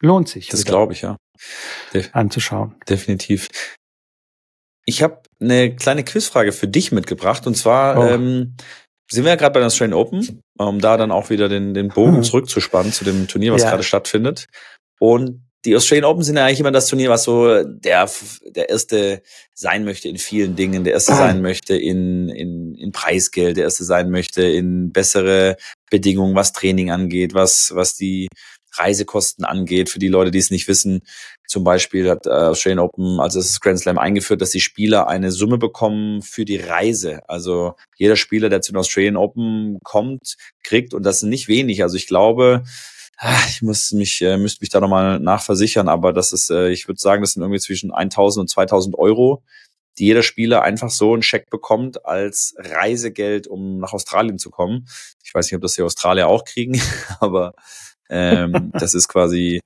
[0.02, 0.50] Lohnt sich.
[0.50, 1.18] Das glaube ich, ja.
[1.94, 2.76] Def anzuschauen.
[2.88, 3.48] Definitiv.
[4.90, 8.08] Ich habe eine kleine Quizfrage für dich mitgebracht und zwar oh.
[8.08, 8.56] ähm,
[9.12, 11.90] sind wir ja gerade bei der Australian Open, um da dann auch wieder den, den
[11.90, 12.24] Bogen mhm.
[12.24, 13.70] zurückzuspannen zu dem Turnier, was ja.
[13.70, 14.48] gerade stattfindet.
[15.00, 18.10] Und die Australian Open sind ja eigentlich immer das Turnier, was so der,
[18.46, 19.22] der erste
[19.54, 23.84] sein möchte in vielen Dingen, der erste sein möchte in, in, in Preisgeld, der erste
[23.84, 25.58] sein möchte in bessere
[25.90, 28.28] Bedingungen, was Training angeht, was, was die
[28.80, 29.90] Reisekosten angeht.
[29.90, 31.02] Für die Leute, die es nicht wissen,
[31.48, 35.32] zum Beispiel hat äh, Australian Open, also das Grand Slam eingeführt, dass die Spieler eine
[35.32, 37.22] Summe bekommen für die Reise.
[37.30, 41.84] Also jeder Spieler, der zu den Australian Open kommt, kriegt, und das sind nicht wenig.
[41.84, 42.64] Also ich glaube,
[43.18, 46.88] ah, ich muss mich, äh, müsste mich da nochmal nachversichern, aber das ist, äh, ich
[46.88, 49.44] würde sagen, das sind irgendwie zwischen 1000 und 2000 Euro,
[49.98, 54.88] die jeder Spieler einfach so einen Scheck bekommt als Reisegeld, um nach Australien zu kommen.
[55.24, 56.80] Ich weiß nicht, ob das die Australier auch kriegen,
[57.20, 57.54] aber
[58.10, 59.60] ähm, das ist quasi,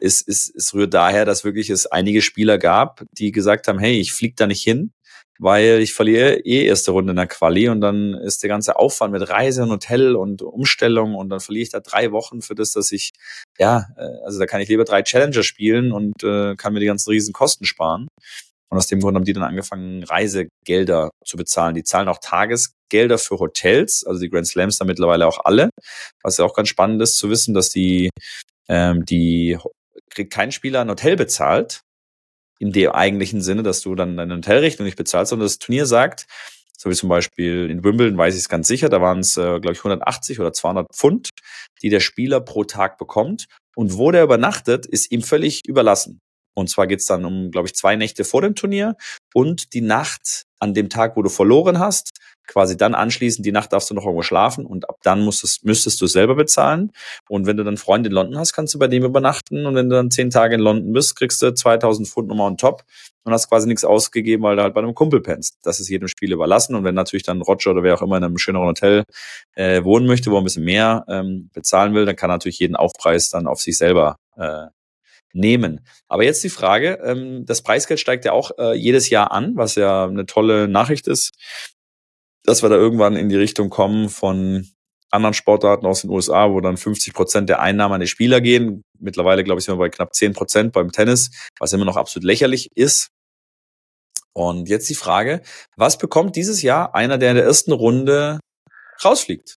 [0.00, 3.98] es, es, es rührt daher, dass wirklich es einige Spieler gab, die gesagt haben, hey,
[3.98, 4.92] ich fliege da nicht hin,
[5.38, 9.12] weil ich verliere eh erste Runde in der Quali und dann ist der ganze Aufwand
[9.12, 12.72] mit Reise und Hotel und Umstellung und dann verliere ich da drei Wochen für das,
[12.72, 13.10] dass ich,
[13.58, 16.86] ja, äh, also da kann ich lieber drei Challenger spielen und äh, kann mir die
[16.86, 18.08] ganzen riesen Kosten sparen.
[18.72, 21.74] Und aus dem Grund haben die dann angefangen, Reisegelder zu bezahlen.
[21.74, 25.68] Die zahlen auch Tagesgelder für Hotels, also die Grand Slams da mittlerweile auch alle.
[26.22, 28.08] Was ja auch ganz spannend ist zu wissen, dass die,
[28.70, 29.58] ähm, die
[30.08, 31.82] kriegt kein Spieler ein Hotel bezahlt,
[32.60, 36.24] im dem eigentlichen Sinne, dass du dann deine Hotelrechnung nicht bezahlst, sondern das Turnier sagt,
[36.78, 39.60] so wie zum Beispiel in Wimbledon weiß ich es ganz sicher, da waren es, äh,
[39.60, 41.28] glaube ich, 180 oder 200 Pfund,
[41.82, 43.48] die der Spieler pro Tag bekommt.
[43.76, 46.20] Und wo der übernachtet, ist ihm völlig überlassen.
[46.54, 48.96] Und zwar geht's dann um, glaube ich, zwei Nächte vor dem Turnier
[49.34, 52.12] und die Nacht an dem Tag, wo du verloren hast.
[52.46, 56.00] Quasi dann anschließend, die Nacht darfst du noch irgendwo schlafen und ab dann musstest, müsstest
[56.00, 56.92] du selber bezahlen.
[57.28, 59.66] Und wenn du dann Freunde in London hast, kannst du bei dem übernachten.
[59.66, 62.56] Und wenn du dann zehn Tage in London bist, kriegst du 2000 Pfund nochmal on
[62.56, 62.84] top
[63.24, 65.58] und hast quasi nichts ausgegeben, weil du halt bei einem Kumpel pennst.
[65.62, 66.74] Das ist jedem Spiel überlassen.
[66.74, 69.04] Und wenn natürlich dann Roger oder wer auch immer in einem schöneren Hotel
[69.54, 72.76] äh, wohnen möchte, wo er ein bisschen mehr ähm, bezahlen will, dann kann natürlich jeden
[72.76, 74.66] Aufpreis dann auf sich selber äh,
[75.32, 75.86] nehmen.
[76.08, 79.74] Aber jetzt die Frage, ähm, das Preisgeld steigt ja auch äh, jedes Jahr an, was
[79.74, 81.32] ja eine tolle Nachricht ist,
[82.44, 84.68] dass wir da irgendwann in die Richtung kommen von
[85.10, 88.82] anderen Sportarten aus den USA, wo dann 50 Prozent der Einnahmen an die Spieler gehen.
[88.98, 92.24] Mittlerweile, glaube ich, sind wir bei knapp 10 Prozent beim Tennis, was immer noch absolut
[92.24, 93.08] lächerlich ist.
[94.32, 95.42] Und jetzt die Frage,
[95.76, 98.40] was bekommt dieses Jahr einer, der in der ersten Runde
[99.04, 99.56] rausfliegt?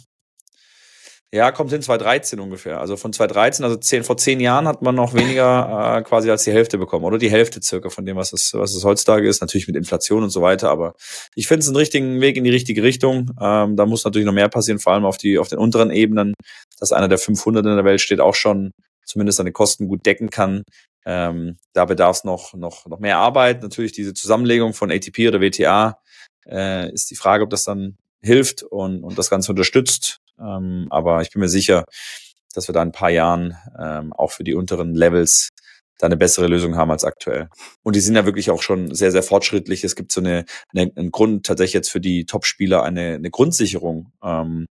[1.34, 2.82] ja, kommt hin 2013 ungefähr.
[2.82, 6.44] Also von 2013, also zehn, vor zehn Jahren hat man noch weniger äh, quasi als
[6.44, 7.06] die Hälfte bekommen.
[7.06, 9.40] Oder die Hälfte circa von dem, was es, was es heutzutage ist.
[9.40, 10.70] Natürlich mit Inflation und so weiter.
[10.70, 10.94] Aber
[11.34, 13.32] ich finde es einen richtigen Weg in die richtige Richtung.
[13.40, 16.34] Ähm, da muss natürlich noch mehr passieren, vor allem auf, die, auf den unteren Ebenen.
[16.80, 18.72] Dass einer der 500 in der Welt steht, auch schon
[19.06, 20.64] zumindest seine Kosten gut decken kann.
[21.06, 23.62] Ähm, da bedarf es noch, noch, noch mehr Arbeit.
[23.62, 25.98] Natürlich diese Zusammenlegung von ATP oder WTA
[26.46, 30.21] äh, ist die Frage, ob das dann hilft und, und das Ganze unterstützt.
[30.42, 31.86] Ähm, aber ich bin mir sicher,
[32.54, 35.50] dass wir da in ein paar Jahren ähm, auch für die unteren Levels
[36.02, 37.48] da eine bessere Lösung haben als aktuell.
[37.84, 39.84] Und die sind ja wirklich auch schon sehr, sehr fortschrittlich.
[39.84, 44.12] Es gibt so eine, eine einen Grund tatsächlich jetzt für die Top-Spieler eine, eine Grundsicherung.
[44.24, 44.66] Ähm,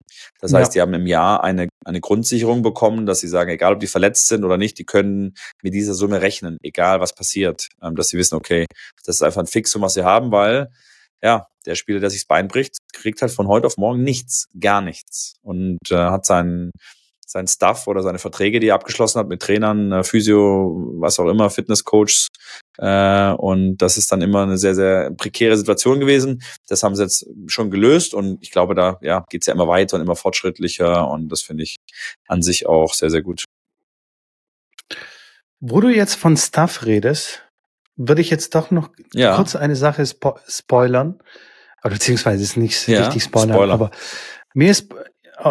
[0.40, 0.78] das heißt, ja.
[0.78, 4.28] die haben im Jahr eine, eine Grundsicherung bekommen, dass sie sagen, egal ob die verletzt
[4.28, 7.68] sind oder nicht, die können mit dieser Summe rechnen, egal was passiert.
[7.82, 8.66] Ähm, dass sie wissen, okay,
[9.04, 10.68] das ist einfach ein Fixum, was sie haben, weil
[11.22, 14.48] ja, der Spieler, der sich das Bein bricht, kriegt halt von heute auf morgen nichts,
[14.58, 16.70] gar nichts und äh, hat seinen
[17.26, 21.28] sein Stuff oder seine Verträge, die er abgeschlossen hat mit Trainern, äh, Physio, was auch
[21.28, 22.28] immer, Fitnesscoachs.
[22.78, 26.42] Äh, und das ist dann immer eine sehr, sehr prekäre Situation gewesen.
[26.68, 29.66] Das haben sie jetzt schon gelöst und ich glaube, da ja, geht es ja immer
[29.66, 31.76] weiter und immer fortschrittlicher und das finde ich
[32.28, 33.44] an sich auch sehr, sehr gut.
[35.58, 37.42] Wo du jetzt von Stuff redest,
[37.96, 39.36] würde ich jetzt doch noch ja.
[39.36, 41.18] kurz eine Sache spo spoilern.
[41.86, 43.74] Oder beziehungsweise ist nicht ja, richtig spoilern, Spoiler.
[43.74, 43.90] aber
[44.54, 44.92] mir ist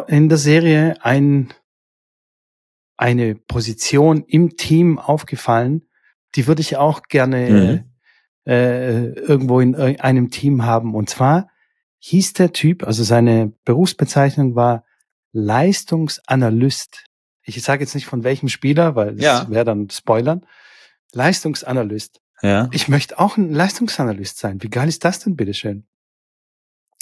[0.07, 1.53] in der Serie ein
[2.97, 5.85] eine Position im Team aufgefallen,
[6.35, 8.51] die würde ich auch gerne mhm.
[8.51, 10.95] äh, irgendwo in einem Team haben.
[10.95, 11.49] Und zwar
[11.99, 14.85] hieß der Typ, also seine Berufsbezeichnung war
[15.33, 17.05] Leistungsanalyst.
[17.43, 19.49] Ich sage jetzt nicht von welchem Spieler, weil das ja.
[19.49, 20.45] wäre dann Spoilern.
[21.13, 22.21] Leistungsanalyst.
[22.41, 22.69] Ja.
[22.71, 24.61] Ich möchte auch ein Leistungsanalyst sein.
[24.61, 25.85] Wie geil ist das denn, bitteschön?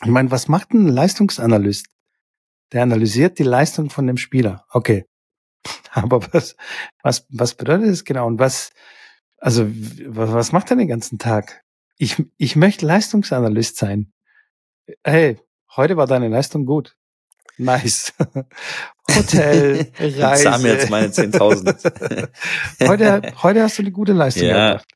[0.02, 1.88] Ich meine, was macht ein Leistungsanalyst?
[2.72, 4.66] Der analysiert die Leistung von dem Spieler.
[4.70, 5.06] Okay.
[5.92, 6.56] Aber was,
[7.04, 8.28] was, was bedeutet das genau?
[8.28, 8.72] Und was,
[9.38, 9.68] also,
[10.08, 11.64] was macht er den ganzen Tag?
[11.98, 14.12] Ich, ich möchte Leistungsanalyst sein.
[15.04, 15.40] Hey,
[15.76, 16.96] heute war deine Leistung gut.
[17.58, 18.14] Nice.
[19.16, 20.44] Hotel, Reise.
[20.44, 22.30] Jetzt haben jetzt meine 10.000.
[22.88, 24.68] heute, heute hast du eine gute Leistung ja.
[24.70, 24.88] gemacht.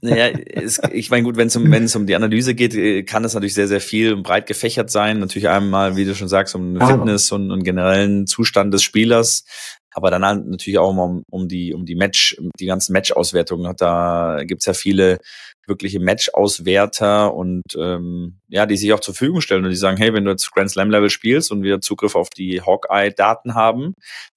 [0.00, 3.02] Naja, es, ich meine, gut, wenn es um, wenn es um die Analyse geht, äh,
[3.04, 5.18] kann das natürlich sehr, sehr viel und breit gefächert sein.
[5.18, 9.44] Natürlich einmal, wie du schon sagst, um den Fitness und, und generellen Zustand des Spielers.
[9.90, 13.74] Aber dann halt natürlich auch um, um die, um die Match, die ganzen Match-Auswertungen.
[13.76, 15.18] Da gibt's ja viele
[15.66, 20.12] wirkliche Match-Auswerter und ähm, ja, die sich auch zur Verfügung stellen und die sagen, hey,
[20.14, 23.94] wenn du jetzt Grand Slam Level spielst und wir Zugriff auf die Hawkeye-Daten haben,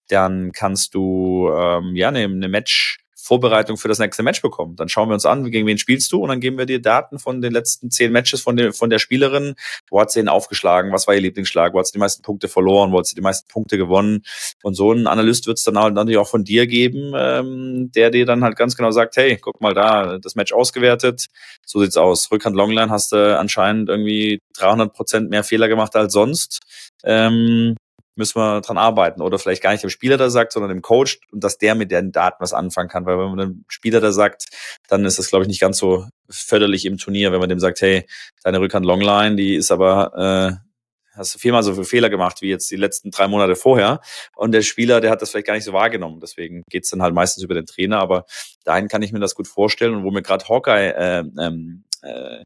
[0.08, 4.76] dann kannst du ähm, ja eine, eine Match Vorbereitung für das nächste Match bekommen.
[4.76, 7.20] Dann schauen wir uns an, gegen wen spielst du und dann geben wir dir Daten
[7.20, 9.54] von den letzten zehn Matches von der, von der Spielerin.
[9.90, 10.92] Wo hat sie ihn aufgeschlagen?
[10.92, 11.74] Was war ihr Lieblingsschlag?
[11.74, 12.92] Wo hat sie die meisten Punkte verloren?
[12.92, 14.24] Wo hat sie die meisten Punkte gewonnen?
[14.64, 18.10] Und so ein Analyst wird es dann halt natürlich auch von dir geben, ähm, der
[18.10, 21.28] dir dann halt ganz genau sagt, hey, guck mal da, das Match ausgewertet.
[21.66, 22.32] So sieht's aus.
[22.32, 26.60] Rückhand Longline hast du anscheinend irgendwie 300 Prozent mehr Fehler gemacht als sonst.
[27.04, 27.76] Ähm,
[28.16, 29.22] müssen wir dran arbeiten.
[29.22, 31.92] Oder vielleicht gar nicht dem Spieler da sagt, sondern dem Coach und dass der mit
[31.92, 33.06] den Daten was anfangen kann.
[33.06, 34.46] Weil wenn man dem Spieler da sagt,
[34.88, 37.82] dann ist das, glaube ich, nicht ganz so förderlich im Turnier, wenn man dem sagt,
[37.82, 38.06] hey,
[38.44, 40.72] deine Rückhand Longline, die ist aber, äh,
[41.14, 44.02] hast du viermal so viele Fehler gemacht wie jetzt die letzten drei Monate vorher.
[44.36, 46.20] Und der Spieler, der hat das vielleicht gar nicht so wahrgenommen.
[46.22, 48.00] Deswegen geht's dann halt meistens über den Trainer.
[48.00, 48.26] Aber
[48.64, 49.96] dahin kann ich mir das gut vorstellen.
[49.96, 52.44] Und wo mir gerade Hawkeye äh, ähm, äh,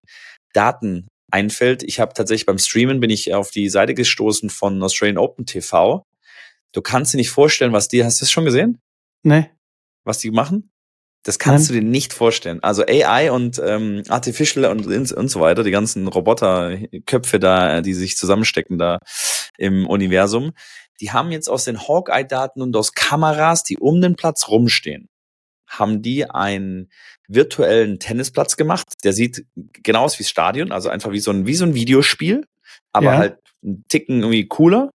[0.54, 1.83] Daten einfällt.
[1.83, 6.05] Ich habe tatsächlich beim Streamen bin ich auf die Seite gestoßen von Australian Open TV.
[6.71, 8.81] Du kannst dir nicht vorstellen, was die, hast du das schon gesehen?
[9.23, 9.49] Nee.
[10.03, 10.71] Was die machen?
[11.23, 11.79] Das kannst Nein.
[11.79, 12.61] du dir nicht vorstellen.
[12.61, 18.15] Also AI und ähm, Artificial und, und so weiter, die ganzen Roboterköpfe da, die sich
[18.15, 18.99] zusammenstecken da
[19.57, 20.51] im Universum,
[21.01, 25.09] die haben jetzt aus den Hawkeye-Daten und aus Kameras, die um den Platz rumstehen,
[25.79, 26.89] haben die einen
[27.27, 28.88] virtuellen Tennisplatz gemacht.
[29.03, 31.75] Der sieht genau aus wie das Stadion, also einfach wie so ein, wie so ein
[31.75, 32.45] Videospiel,
[32.91, 33.17] aber ja.
[33.17, 34.91] halt ein Ticken irgendwie cooler,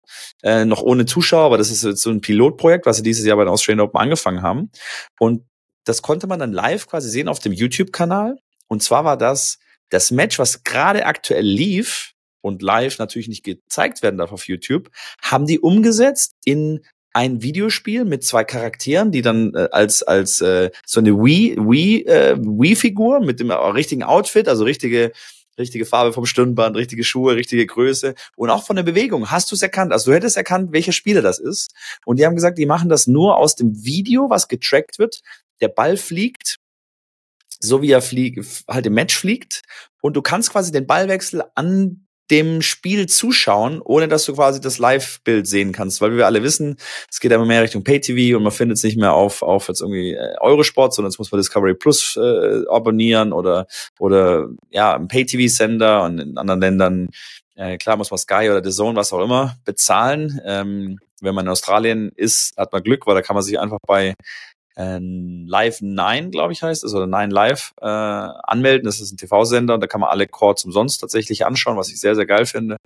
[0.44, 3.38] äh, noch ohne Zuschauer, aber das ist jetzt so ein Pilotprojekt, was sie dieses Jahr
[3.38, 4.72] bei den Australian Open angefangen haben.
[5.20, 5.46] Und
[5.86, 8.38] das konnte man dann live quasi sehen auf dem YouTube-Kanal.
[8.68, 9.60] Und zwar war das
[9.90, 14.90] das Match, was gerade aktuell lief und live natürlich nicht gezeigt werden darf auf YouTube,
[15.22, 16.86] haben die umgesetzt in
[17.18, 22.04] ein Videospiel mit zwei Charakteren, die dann äh, als als äh, so eine Wii Wii
[22.06, 25.12] äh, Wii Figur mit dem richtigen Outfit, also richtige
[25.58, 29.32] richtige Farbe vom Stirnband, richtige Schuhe, richtige Größe und auch von der Bewegung.
[29.32, 29.94] Hast du es erkannt?
[29.94, 31.74] Also du hättest erkannt, welcher Spieler das ist.
[32.06, 35.22] Und die haben gesagt, die machen das nur aus dem Video, was getrackt wird.
[35.60, 36.58] Der Ball fliegt,
[37.60, 39.64] so wie er fliegt, halt im Match fliegt.
[40.04, 44.78] Und du kannst quasi den Ballwechsel an dem Spiel zuschauen, ohne dass du quasi das
[44.78, 46.78] Live-Bild sehen kannst, weil wir alle wissen,
[47.10, 49.82] es geht immer mehr Richtung Pay-TV und man findet es nicht mehr auf, auf jetzt
[49.82, 53.68] irgendwie äh, Eurosport, sondern jetzt muss man Discovery Plus äh, abonnieren oder,
[54.00, 57.10] oder ja, ein Pay-TV-Sender und in anderen Ländern,
[57.56, 60.40] äh, klar muss man Sky oder The Zone, was auch immer, bezahlen.
[60.46, 63.80] Ähm, wenn man in Australien ist, hat man Glück, weil da kann man sich einfach
[63.88, 64.14] bei
[64.78, 68.86] äh, Live 9, glaube ich, heißt es, oder 9 Live äh, anmelden.
[68.86, 72.00] Das ist ein TV-Sender und da kann man alle Chords umsonst tatsächlich anschauen, was ich
[72.00, 72.78] sehr, sehr geil finde.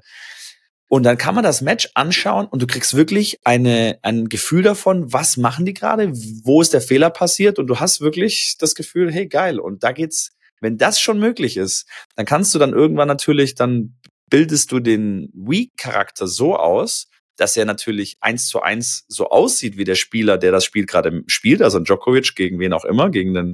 [0.88, 5.14] Und dann kann man das Match anschauen und du kriegst wirklich eine, ein Gefühl davon,
[5.14, 6.12] was machen die gerade,
[6.44, 9.60] wo ist der Fehler passiert und du hast wirklich das Gefühl, hey geil.
[9.60, 13.96] Und da geht's, wenn das schon möglich ist, dann kannst du dann irgendwann natürlich, dann
[14.30, 19.84] bildest du den Wii-Charakter so aus, dass er natürlich eins zu eins so aussieht wie
[19.84, 23.54] der Spieler, der das Spiel gerade spielt, also Djokovic gegen wen auch immer, gegen den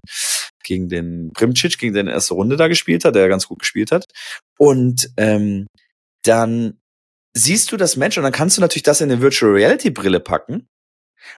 [0.64, 4.06] gegen den Primcic, gegen den erste Runde da gespielt hat, der ganz gut gespielt hat.
[4.58, 5.68] Und ähm,
[6.24, 6.80] dann
[7.34, 10.20] siehst du das Match und dann kannst du natürlich das in eine Virtual Reality Brille
[10.20, 10.68] packen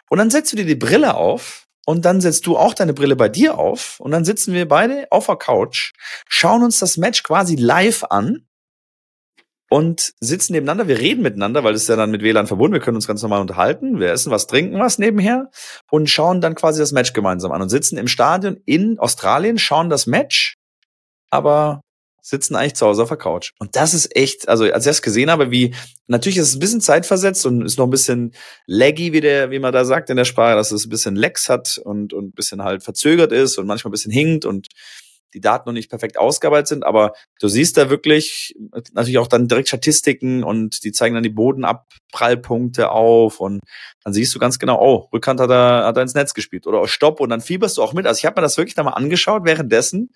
[0.10, 3.16] und dann setzt du dir die Brille auf und dann setzt du auch deine Brille
[3.16, 5.92] bei dir auf und dann sitzen wir beide auf der Couch,
[6.28, 8.48] schauen uns das Match quasi live an
[9.70, 10.88] und sitzen nebeneinander.
[10.88, 12.74] Wir reden miteinander, weil es ja dann mit WLAN verbunden.
[12.74, 14.00] Wir können uns ganz normal unterhalten.
[14.00, 15.50] Wir essen was, trinken was nebenher
[15.92, 19.90] und schauen dann quasi das Match gemeinsam an und sitzen im Stadion in Australien, schauen
[19.90, 20.56] das Match,
[21.30, 21.82] aber
[22.22, 23.52] sitzen eigentlich zu Hause auf der Couch.
[23.60, 25.74] Und das ist echt, also als ich das gesehen habe, wie,
[26.08, 28.34] natürlich ist es ein bisschen zeitversetzt und ist noch ein bisschen
[28.66, 31.50] laggy, wie der, wie man da sagt in der Sprache, dass es ein bisschen Lags
[31.50, 34.68] hat und, und ein bisschen halt verzögert ist und manchmal ein bisschen hinkt und
[35.34, 38.56] die Daten noch nicht perfekt ausgearbeitet sind, aber du siehst da wirklich
[38.94, 43.60] natürlich auch dann direkt Statistiken und die zeigen dann die Bodenabprallpunkte auf und
[44.04, 46.82] dann siehst du ganz genau, oh, Rückhand hat er, hat er ins Netz gespielt oder
[46.82, 48.08] oh, Stopp und dann fieberst du auch mit.
[48.08, 50.12] Also ich habe mir das wirklich da mal angeschaut währenddessen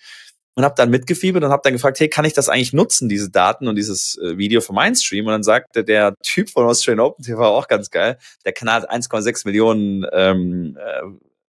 [0.55, 3.31] und habe dann mitgefiebert und habe dann gefragt, hey, kann ich das eigentlich nutzen, diese
[3.31, 5.25] Daten und dieses äh, Video für meinen Stream?
[5.25, 8.91] Und dann sagte der Typ von Australian Open TV auch ganz geil, der Kanal hat
[8.91, 11.01] 1,6 Millionen ähm, äh,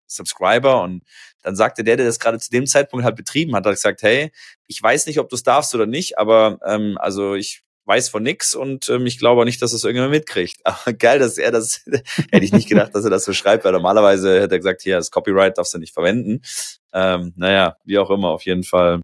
[0.07, 1.03] Subscriber und
[1.45, 4.33] dann sagte der, der das gerade zu dem Zeitpunkt halt betrieben hat, hat gesagt, hey,
[4.67, 8.23] ich weiß nicht, ob du es darfst oder nicht, aber ähm, also ich weiß von
[8.23, 10.61] nix und ähm, ich glaube auch nicht, dass es irgendjemand mitkriegt.
[10.65, 11.83] Aber geil, dass er das,
[12.33, 14.97] hätte ich nicht gedacht, dass er das so schreibt, weil normalerweise hätte er gesagt, hier,
[14.97, 16.41] das Copyright darfst du nicht verwenden.
[16.95, 19.03] Ähm, naja, wie auch immer, auf jeden Fall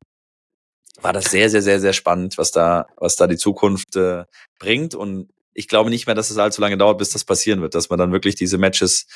[1.03, 4.25] war das sehr, sehr, sehr, sehr spannend, was da, was da die Zukunft äh,
[4.59, 5.29] bringt und
[5.61, 7.99] ich glaube nicht mehr, dass es allzu lange dauert, bis das passieren wird, dass man
[7.99, 9.07] dann wirklich diese Matches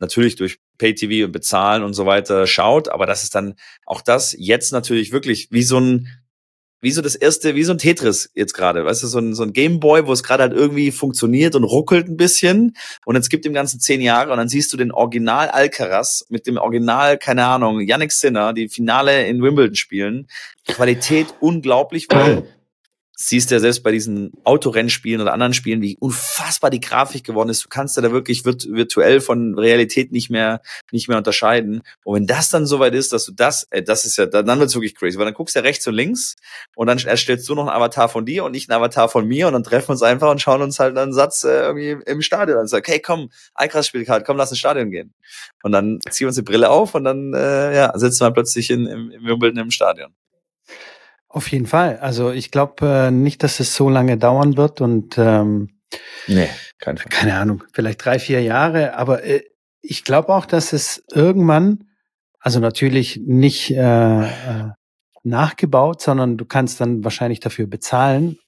[0.00, 4.34] natürlich durch Pay-TV und Bezahlen und so weiter schaut, aber das ist dann auch das
[4.38, 6.08] jetzt natürlich wirklich wie so ein
[6.80, 9.42] wie so das erste, wie so ein Tetris jetzt gerade, weißt du, so ein, so
[9.42, 12.76] ein Gameboy, wo es gerade halt irgendwie funktioniert und ruckelt ein bisschen.
[13.04, 16.46] Und jetzt gibt dem Ganzen zehn Jahre und dann siehst du den Original Alcaraz mit
[16.46, 20.28] dem Original, keine Ahnung, Yannick Sinner, die Finale in Wimbledon spielen.
[20.68, 22.44] Qualität unglaublich, weil
[23.20, 27.64] siehst ja selbst bei diesen Autorennspielen oder anderen Spielen, wie unfassbar die Grafik geworden ist.
[27.64, 31.82] Du kannst ja da wirklich virtuell von Realität nicht mehr, nicht mehr unterscheiden.
[32.04, 34.74] Und wenn das dann soweit ist, dass du das, äh, das ist ja, dann, wird's
[34.74, 36.36] wirklich crazy, weil dann guckst du ja rechts und links
[36.76, 39.48] und dann erstellst du noch einen Avatar von dir und ich einen Avatar von mir
[39.48, 42.22] und dann treffen wir uns einfach und schauen uns halt einen Satz äh, irgendwie im
[42.22, 45.12] Stadion an und sagen, hey, komm, Alcraz spielt gerade, komm, lass ins Stadion gehen.
[45.64, 48.70] Und dann ziehen wir uns die Brille auf und dann, äh, ja, sitzen wir plötzlich
[48.70, 50.14] in, im, im Wimbledon im Stadion.
[51.38, 51.98] Auf jeden Fall.
[51.98, 55.68] Also ich glaube äh, nicht, dass es so lange dauern wird und ähm,
[56.26, 56.48] nee,
[56.80, 58.94] keine, keine Ahnung, vielleicht drei, vier Jahre.
[58.96, 59.44] Aber äh,
[59.80, 61.84] ich glaube auch, dass es irgendwann,
[62.40, 64.70] also natürlich nicht äh, äh,
[65.22, 68.40] nachgebaut, sondern du kannst dann wahrscheinlich dafür bezahlen,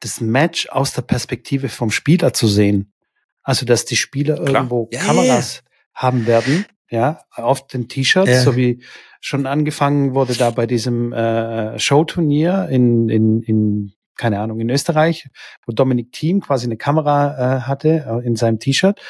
[0.00, 2.92] das Match aus der Perspektive vom Spieler zu sehen.
[3.44, 4.48] Also dass die Spieler Klar.
[4.48, 5.70] irgendwo ja, Kameras ja.
[5.94, 8.42] haben werden, ja, auf den T-Shirts, ja.
[8.42, 8.82] so wie
[9.22, 15.28] schon angefangen wurde da bei diesem äh, Showturnier in, in, in, keine Ahnung, in Österreich,
[15.64, 19.00] wo Dominik Thiem quasi eine Kamera äh, hatte äh, in seinem T-Shirt.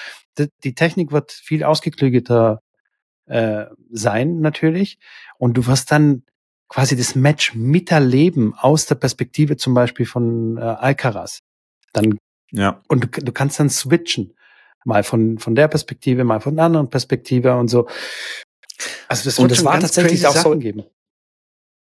[0.64, 2.60] Die, Technik wird viel ausgeklügelter
[3.26, 4.98] äh, sein, natürlich.
[5.38, 6.24] Und du wirst dann
[6.68, 11.40] quasi das Match miterleben aus der Perspektive zum Beispiel von äh, Alcaraz.
[11.94, 12.18] Dann,
[12.50, 12.82] ja.
[12.88, 14.34] Und du, du kannst dann switchen.
[14.84, 17.88] Mal von, von der Perspektive, mal von der anderen Perspektive und so.
[19.12, 20.56] Also das, und das war tatsächlich auch so.
[20.56, 20.84] Geben.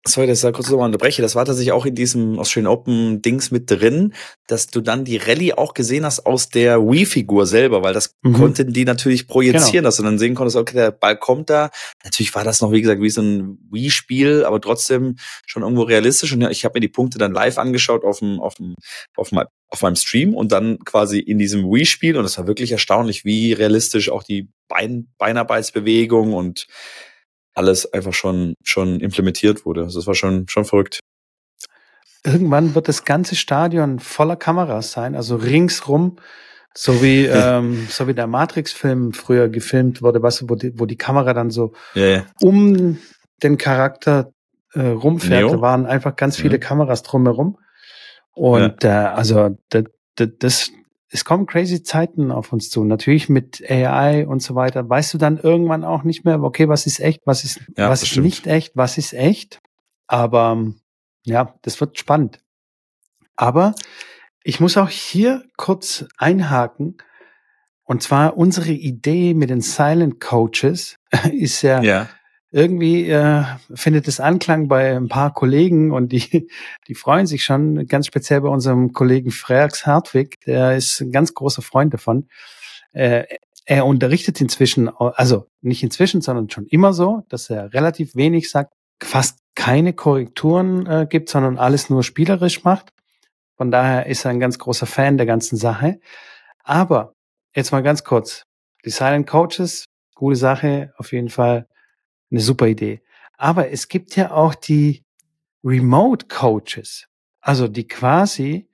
[0.08, 1.22] Sorry, dass ich da kurz nochmal unterbreche.
[1.22, 4.16] Das war tatsächlich auch in diesem Australian Open Dings mit drin,
[4.48, 8.34] dass du dann die Rallye auch gesehen hast aus der Wii-Figur selber, weil das mhm.
[8.34, 9.84] konnten die natürlich projizieren, genau.
[9.84, 11.70] dass du dann sehen konntest, okay, der Ball kommt da.
[12.04, 16.34] Natürlich war das noch, wie gesagt, wie so ein Wii-Spiel, aber trotzdem schon irgendwo realistisch.
[16.34, 18.76] Und ich habe mir die Punkte dann live angeschaut auf dem, auf dem,
[19.16, 22.18] auf dem, auf meinem Stream und dann quasi in diesem Wii-Spiel.
[22.18, 26.66] Und es war wirklich erstaunlich, wie realistisch auch die Bein, Beinarbeitsbewegung und
[27.54, 29.84] alles einfach schon, schon implementiert wurde.
[29.84, 31.00] Also das war schon, schon verrückt.
[32.24, 36.18] Irgendwann wird das ganze Stadion voller Kameras sein, also ringsrum,
[36.74, 40.86] so wie, ähm, so wie der Matrix-Film früher gefilmt wurde, weißt du, wo die, wo
[40.86, 42.26] die Kamera dann so ja, ja.
[42.42, 43.00] um
[43.44, 44.32] den Charakter
[44.74, 45.46] äh, rumfährt.
[45.46, 45.56] Neo?
[45.56, 46.60] Da waren einfach ganz viele ja.
[46.60, 47.58] Kameras drumherum.
[48.34, 49.84] Und äh, also das,
[50.16, 50.72] das,
[51.12, 52.86] es kommen crazy Zeiten auf uns zu.
[52.86, 54.90] Natürlich mit AI und so weiter.
[54.90, 58.02] Weißt du dann irgendwann auch nicht mehr, okay, was ist echt, was ist, ja, was
[58.04, 59.60] ist nicht echt, was ist echt.
[60.08, 60.74] Aber
[61.26, 62.40] ja, das wird spannend.
[63.36, 63.76] Aber
[64.44, 66.98] Ich muss auch hier kurz einhaken.
[67.84, 70.96] Und zwar unsere Idee mit den Silent Coaches
[71.32, 72.10] ist ja, ja.
[72.52, 76.50] Irgendwie äh, findet es Anklang bei ein paar Kollegen und die,
[76.88, 81.34] die freuen sich schon, ganz speziell bei unserem Kollegen Freaks Hartwig, der ist ein ganz
[81.34, 82.28] großer Freund davon.
[82.92, 83.24] Äh,
[83.66, 88.74] er unterrichtet inzwischen, also nicht inzwischen, sondern schon immer so, dass er relativ wenig sagt,
[89.02, 92.92] fast keine Korrekturen äh, gibt, sondern alles nur spielerisch macht.
[93.56, 96.00] Von daher ist er ein ganz großer Fan der ganzen Sache.
[96.64, 97.14] Aber
[97.56, 98.44] jetzt mal ganz kurz.
[98.84, 101.68] Die Silent Coaches, gute Sache, auf jeden Fall
[102.32, 103.02] eine super Idee.
[103.38, 105.04] Aber es gibt ja auch die
[105.64, 107.08] Remote Coaches,
[107.40, 108.70] also die quasi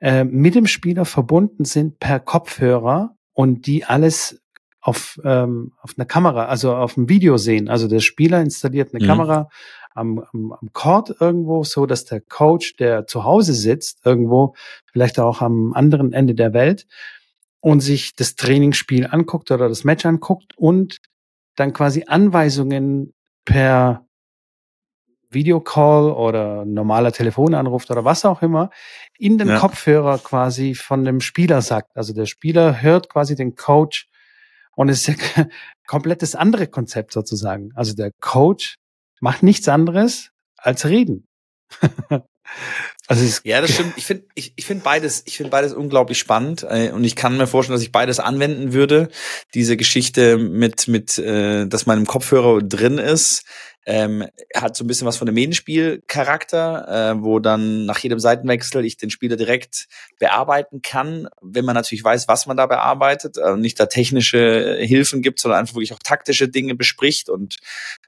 [0.00, 4.40] äh, mit dem Spieler verbunden sind per Kopfhörer und die alles
[4.80, 7.68] auf, ähm, auf einer Kamera, also auf dem Video sehen.
[7.68, 9.08] Also der Spieler installiert eine mhm.
[9.08, 9.48] Kamera
[9.94, 14.54] am, am, am Court irgendwo, so dass der Coach, der zu Hause sitzt, irgendwo,
[14.92, 16.86] vielleicht auch am anderen Ende der Welt,
[17.60, 20.97] und sich das Trainingsspiel anguckt oder das Match anguckt und
[21.58, 23.12] dann quasi Anweisungen
[23.44, 24.06] per
[25.30, 28.70] Videocall oder normaler Telefonanruf oder was auch immer
[29.18, 29.58] in den ja.
[29.58, 31.96] Kopfhörer quasi von dem Spieler sagt.
[31.96, 34.08] Also der Spieler hört quasi den Coach
[34.74, 35.46] und es ist ja
[35.86, 37.72] komplett das andere Konzept sozusagen.
[37.74, 38.76] Also der Coach
[39.20, 41.26] macht nichts anderes als reden.
[43.06, 43.94] also ja, das stimmt.
[43.96, 47.36] Ich finde ich, ich finde beides, ich finde beides unglaublich spannend äh, und ich kann
[47.36, 49.08] mir vorstellen, dass ich beides anwenden würde.
[49.54, 53.44] Diese Geschichte mit mit, äh, dass man im Kopfhörer drin ist,
[53.88, 58.84] ähm, hat so ein bisschen was von einem Medienspiel-Charakter, äh, wo dann nach jedem Seitenwechsel
[58.84, 59.88] ich den Spieler direkt
[60.18, 65.22] bearbeiten kann, wenn man natürlich weiß, was man da bearbeitet, äh, nicht da technische Hilfen
[65.22, 67.56] gibt, sondern einfach wirklich auch taktische Dinge bespricht und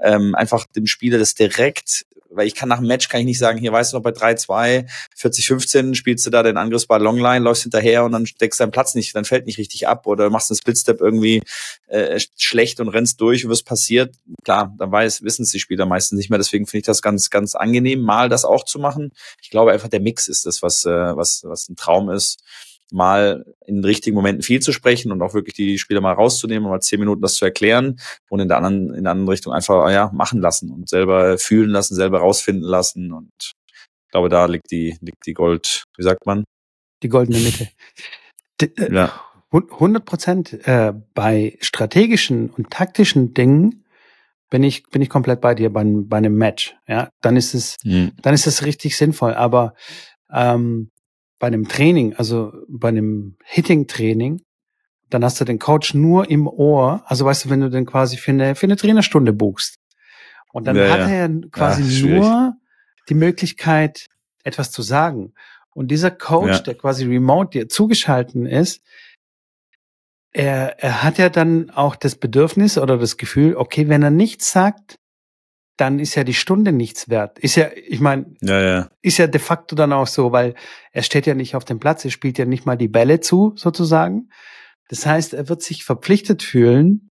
[0.00, 3.38] ähm, einfach dem Spieler das direkt weil ich kann nach dem Match kann ich nicht
[3.38, 7.62] sagen, hier weißt du noch bei 3-2, 40-15 spielst du da den Angriffsball Longline, läufst
[7.62, 10.58] hinterher und dann deckst deinen Platz nicht, dann fällt nicht richtig ab oder machst einen
[10.58, 11.42] Splitstep irgendwie
[11.88, 14.14] äh, schlecht und rennst durch, was passiert.
[14.44, 17.30] Klar, dann weiß, wissen es die Spieler meistens nicht mehr, deswegen finde ich das ganz,
[17.30, 19.12] ganz angenehm, mal das auch zu machen.
[19.42, 22.42] Ich glaube einfach, der Mix ist das, was, äh, was, was ein Traum ist
[22.92, 26.70] mal in richtigen Momenten viel zu sprechen und auch wirklich die Spieler mal rauszunehmen und
[26.70, 29.90] mal zehn Minuten das zu erklären und in der anderen, in der anderen Richtung einfach,
[29.90, 34.72] ja, machen lassen und selber fühlen lassen, selber rausfinden lassen und ich glaube, da liegt
[34.72, 36.42] die, liegt die Gold, wie sagt man?
[37.02, 37.68] Die goldene Mitte.
[38.60, 39.12] D äh, ja.
[39.52, 43.84] 100 Prozent äh, bei strategischen und taktischen Dingen
[44.48, 46.76] bin ich bin ich komplett bei dir bei, bei einem Match.
[46.86, 48.12] Ja, dann ist es mhm.
[48.22, 49.34] dann ist es richtig sinnvoll.
[49.34, 49.74] Aber
[50.32, 50.89] ähm,
[51.40, 54.42] bei einem Training, also bei einem Hitting-Training,
[55.08, 57.02] dann hast du den Coach nur im Ohr.
[57.06, 59.78] Also weißt du, wenn du den quasi für eine, für eine Trainerstunde buchst.
[60.52, 62.56] Und dann ja, hat er ja quasi ja, nur
[63.08, 64.06] die Möglichkeit,
[64.44, 65.32] etwas zu sagen.
[65.74, 66.58] Und dieser Coach, ja.
[66.60, 68.82] der quasi remote dir zugeschalten ist,
[70.32, 74.52] er, er hat ja dann auch das Bedürfnis oder das Gefühl, okay, wenn er nichts
[74.52, 74.99] sagt,
[75.76, 77.38] dann ist ja die Stunde nichts wert.
[77.38, 78.88] Ist ja, ich meine, ja, ja.
[79.02, 80.54] ist ja de facto dann auch so, weil
[80.92, 83.52] er steht ja nicht auf dem Platz, er spielt ja nicht mal die Bälle zu,
[83.56, 84.28] sozusagen.
[84.88, 87.10] Das heißt, er wird sich verpflichtet fühlen,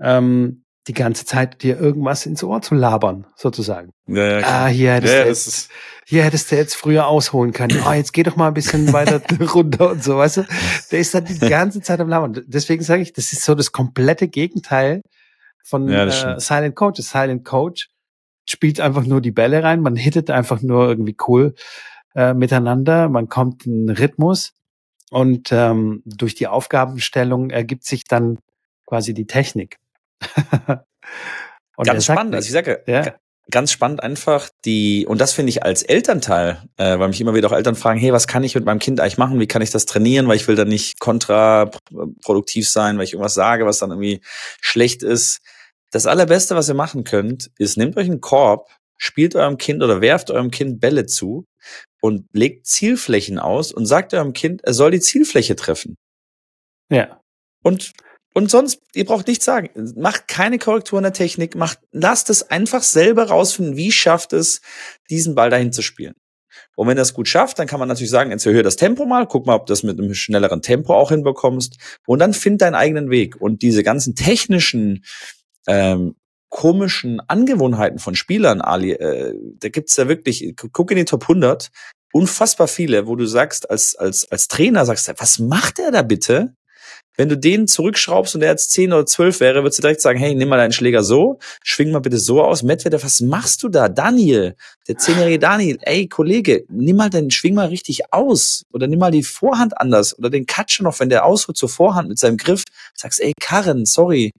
[0.00, 3.90] ähm, die ganze Zeit dir irgendwas ins Ohr zu labern, sozusagen.
[4.08, 5.70] Ja, ja, ah, hier hättest, ja, du jetzt,
[6.06, 7.80] hier hättest du jetzt früher ausholen können.
[7.84, 9.22] Ah, jetzt geh doch mal ein bisschen weiter
[9.54, 10.46] runter und so, weißt du?
[10.90, 12.42] Der ist dann die ganze Zeit am Labern.
[12.46, 15.02] Deswegen sage ich, das ist so das komplette Gegenteil
[15.64, 17.00] von ja, äh, Silent Coach.
[17.00, 17.88] Silent Coach
[18.48, 21.54] spielt einfach nur die Bälle rein, man hittet einfach nur irgendwie cool
[22.14, 24.54] äh, miteinander, man kommt in Rhythmus
[25.10, 28.38] und ähm, durch die Aufgabenstellung ergibt sich dann
[28.86, 29.78] quasi die Technik.
[31.76, 32.34] Ganz spannend.
[32.34, 33.14] Also ich sage, ja
[33.50, 37.48] ganz spannend einfach die, und das finde ich als Elternteil, äh, weil mich immer wieder
[37.48, 39.40] auch Eltern fragen, hey, was kann ich mit meinem Kind eigentlich machen?
[39.40, 40.28] Wie kann ich das trainieren?
[40.28, 44.20] Weil ich will dann nicht kontraproduktiv sein, weil ich irgendwas sage, was dann irgendwie
[44.60, 45.40] schlecht ist.
[45.90, 50.00] Das allerbeste, was ihr machen könnt, ist, nehmt euch einen Korb, spielt eurem Kind oder
[50.00, 51.46] werft eurem Kind Bälle zu
[52.00, 55.96] und legt Zielflächen aus und sagt eurem Kind, er soll die Zielfläche treffen.
[56.90, 57.20] Ja.
[57.62, 57.92] Und
[58.34, 59.70] und sonst, ihr braucht nichts sagen.
[59.96, 64.62] Macht keine Korrektur in der Technik, macht, lasst es einfach selber rausfinden, wie schafft es,
[65.10, 66.14] diesen Ball dahin zu spielen.
[66.74, 69.26] Und wenn es gut schafft, dann kann man natürlich sagen, jetzt erhöhe das Tempo mal,
[69.26, 71.76] guck mal, ob du das mit einem schnelleren Tempo auch hinbekommst.
[72.06, 73.40] Und dann find deinen eigenen Weg.
[73.40, 75.04] Und diese ganzen technischen,
[75.66, 76.16] ähm,
[76.48, 81.70] komischen Angewohnheiten von Spielern, Ali, äh, da gibt's ja wirklich, guck in die Top 100,
[82.12, 86.54] unfassbar viele, wo du sagst, als, als, als Trainer sagst, was macht er da bitte?
[87.16, 90.18] Wenn du den zurückschraubst und der jetzt 10 oder 12 wäre, würdest du direkt sagen,
[90.18, 92.62] hey, nimm mal deinen Schläger so, schwing mal bitte so aus.
[92.62, 93.88] Medvedev, was machst du da?
[93.88, 94.54] Daniel,
[94.88, 98.64] der zehnjährige Daniel, ey, Kollege, nimm mal deinen Schwing mal richtig aus.
[98.72, 100.18] Oder nimm mal die Vorhand anders.
[100.18, 102.64] Oder den Katsche noch, wenn der ausholt zur Vorhand mit seinem Griff.
[102.94, 104.32] Sagst, ey, Karren, sorry,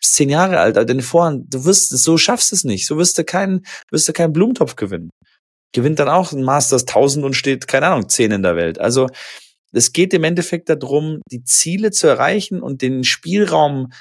[0.00, 2.86] bist zehn Jahre alt, deine Vorhand, du wirst, so schaffst es nicht.
[2.86, 5.10] So wirst du keinen, wirst du keinen Blumentopf gewinnen.
[5.72, 8.78] Gewinnt dann auch ein Masters 1000 und steht, keine Ahnung, 10 in der Welt.
[8.78, 9.08] Also,
[9.74, 13.92] es geht im Endeffekt darum, die Ziele zu erreichen und den Spielraum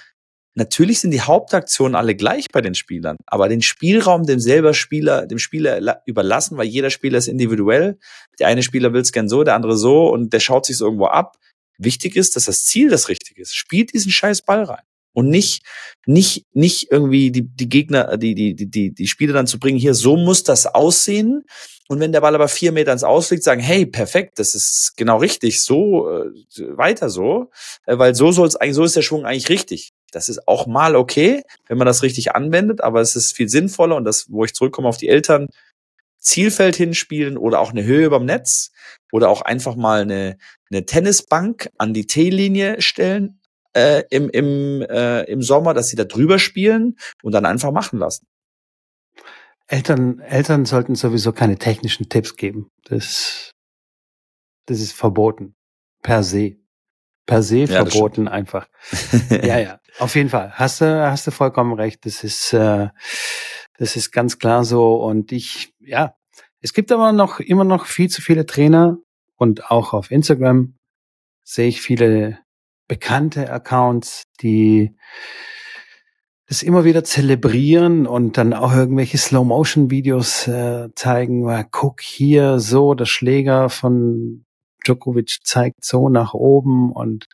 [0.56, 5.26] Natürlich sind die Hauptaktionen alle gleich bei den Spielern, aber den Spielraum dem selber Spieler,
[5.26, 7.98] dem Spieler überlassen, weil jeder Spieler ist individuell.
[8.38, 11.08] Der eine Spieler will es gern so, der andere so und der schaut sich irgendwo
[11.08, 11.38] ab.
[11.80, 13.56] Wichtig ist, dass das Ziel das Richtige ist.
[13.56, 14.84] Spielt diesen scheiß Ball rein
[15.14, 15.64] und nicht
[16.06, 19.94] nicht nicht irgendwie die die Gegner die die die die Spieler dann zu bringen hier
[19.94, 21.46] so muss das aussehen.
[21.90, 25.18] Und wenn der Ball aber vier Meter ins Ausfliegt, sagen hey perfekt das ist genau
[25.18, 26.32] richtig so äh,
[26.78, 27.52] weiter so.
[27.86, 29.94] Äh, weil so soll es eigentlich so ist der Schwung eigentlich richtig.
[30.12, 33.96] Das ist auch mal okay wenn man das richtig anwendet aber es ist viel sinnvoller
[33.96, 35.48] und das wo ich zurückkomme auf die Eltern
[36.20, 38.72] Zielfeld hinspielen oder auch eine Höhe beim Netz
[39.12, 40.38] oder auch einfach mal eine,
[40.72, 43.40] eine Tennisbank an die T-Linie stellen
[43.74, 48.00] äh, im, im, äh, im Sommer, dass sie da drüber spielen und dann einfach machen
[48.00, 48.28] lassen.
[49.68, 52.70] Eltern, Eltern sollten sowieso keine technischen Tipps geben.
[52.86, 53.52] Das,
[54.66, 55.56] das ist verboten.
[56.02, 56.58] Per se.
[57.26, 58.68] Per se ja, verboten einfach.
[59.30, 59.80] ja, ja.
[60.00, 60.52] Auf jeden Fall.
[60.52, 62.06] Hast du, hast du vollkommen recht.
[62.06, 62.90] Das ist, äh,
[63.78, 64.96] das ist ganz klar so.
[64.96, 66.16] Und ich, ja,
[66.60, 68.98] es gibt aber noch, immer noch viel zu viele Trainer
[69.36, 70.76] und auch auf Instagram
[71.44, 72.40] sehe ich viele
[72.88, 74.96] bekannte Accounts, die
[76.48, 81.46] das immer wieder zelebrieren und dann auch irgendwelche Slow-Motion-Videos äh, zeigen.
[81.46, 84.46] Weil, guck hier so, der Schläger von
[84.86, 87.28] Djokovic zeigt so nach oben und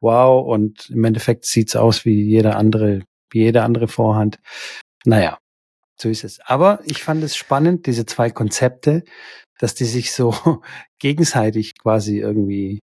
[0.00, 0.46] wow.
[0.46, 4.38] Und im Endeffekt sieht's aus wie jeder andere, wie jede andere Vorhand.
[5.04, 5.38] Naja,
[5.96, 6.40] so ist es.
[6.44, 9.04] Aber ich fand es spannend, diese zwei Konzepte,
[9.58, 10.34] dass die sich so
[10.98, 12.80] gegenseitig quasi irgendwie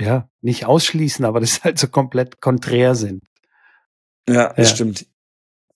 [0.00, 3.22] ja, nicht ausschließen, aber das halt so komplett konträr sind.
[4.28, 4.74] Ja, das ja.
[4.74, 5.06] stimmt.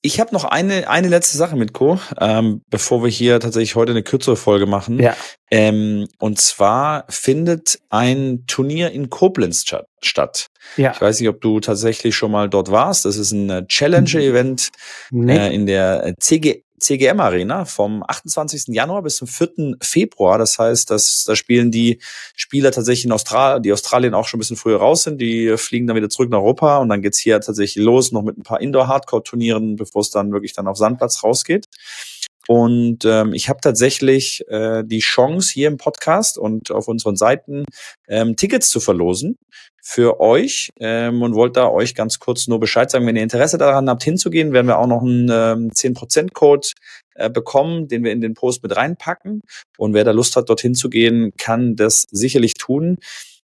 [0.06, 3.92] Ich habe noch eine, eine letzte Sache mit Co, ähm, bevor wir hier tatsächlich heute
[3.92, 4.98] eine kürzere Folge machen.
[4.98, 5.16] Ja.
[5.50, 9.64] Ähm, und zwar findet ein Turnier in Koblenz
[10.02, 10.48] statt.
[10.76, 10.92] Ja.
[10.92, 13.06] Ich weiß nicht, ob du tatsächlich schon mal dort warst.
[13.06, 14.72] Das ist ein äh, Challenger-Event
[15.10, 15.38] nee.
[15.38, 18.74] äh, in der äh, CG, CGM Arena vom 28.
[18.74, 19.76] Januar bis zum 4.
[19.80, 20.38] Februar.
[20.38, 21.98] Das heißt, dass da spielen die
[22.36, 25.86] Spieler tatsächlich in Australien, die Australien auch schon ein bisschen früher raus sind, die fliegen
[25.86, 28.60] dann wieder zurück nach Europa und dann geht's hier tatsächlich los, noch mit ein paar
[28.60, 31.68] Indoor-Hardcore-Turnieren, bevor es dann wirklich dann auf Sandplatz rausgeht.
[32.48, 37.64] Und ähm, ich habe tatsächlich äh, die Chance hier im Podcast und auf unseren Seiten
[38.08, 39.36] ähm, Tickets zu verlosen
[39.82, 43.58] für euch ähm, und wollte da euch ganz kurz nur Bescheid sagen, wenn ihr Interesse
[43.58, 46.68] daran habt, hinzugehen, werden wir auch noch einen ähm, 10%-Code
[47.14, 49.42] äh, bekommen, den wir in den Post mit reinpacken.
[49.76, 52.96] Und wer da Lust hat, dorthin zu gehen, kann das sicherlich tun.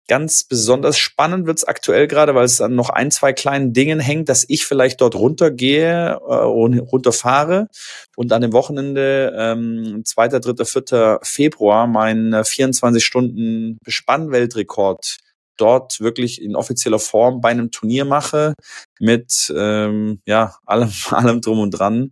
[0.08, 4.30] Ganz besonders spannend wird's aktuell gerade, weil es an noch ein, zwei kleinen Dingen hängt,
[4.30, 7.68] dass ich vielleicht dort runtergehe äh, und runterfahre
[8.16, 11.20] und an dem Wochenende, ähm, 2., 3., 4.
[11.24, 15.18] Februar, meinen 24 Stunden Bespannweltrekord
[15.58, 18.54] dort wirklich in offizieller Form bei einem Turnier mache
[19.00, 22.12] mit ähm, ja allem allem drum und dran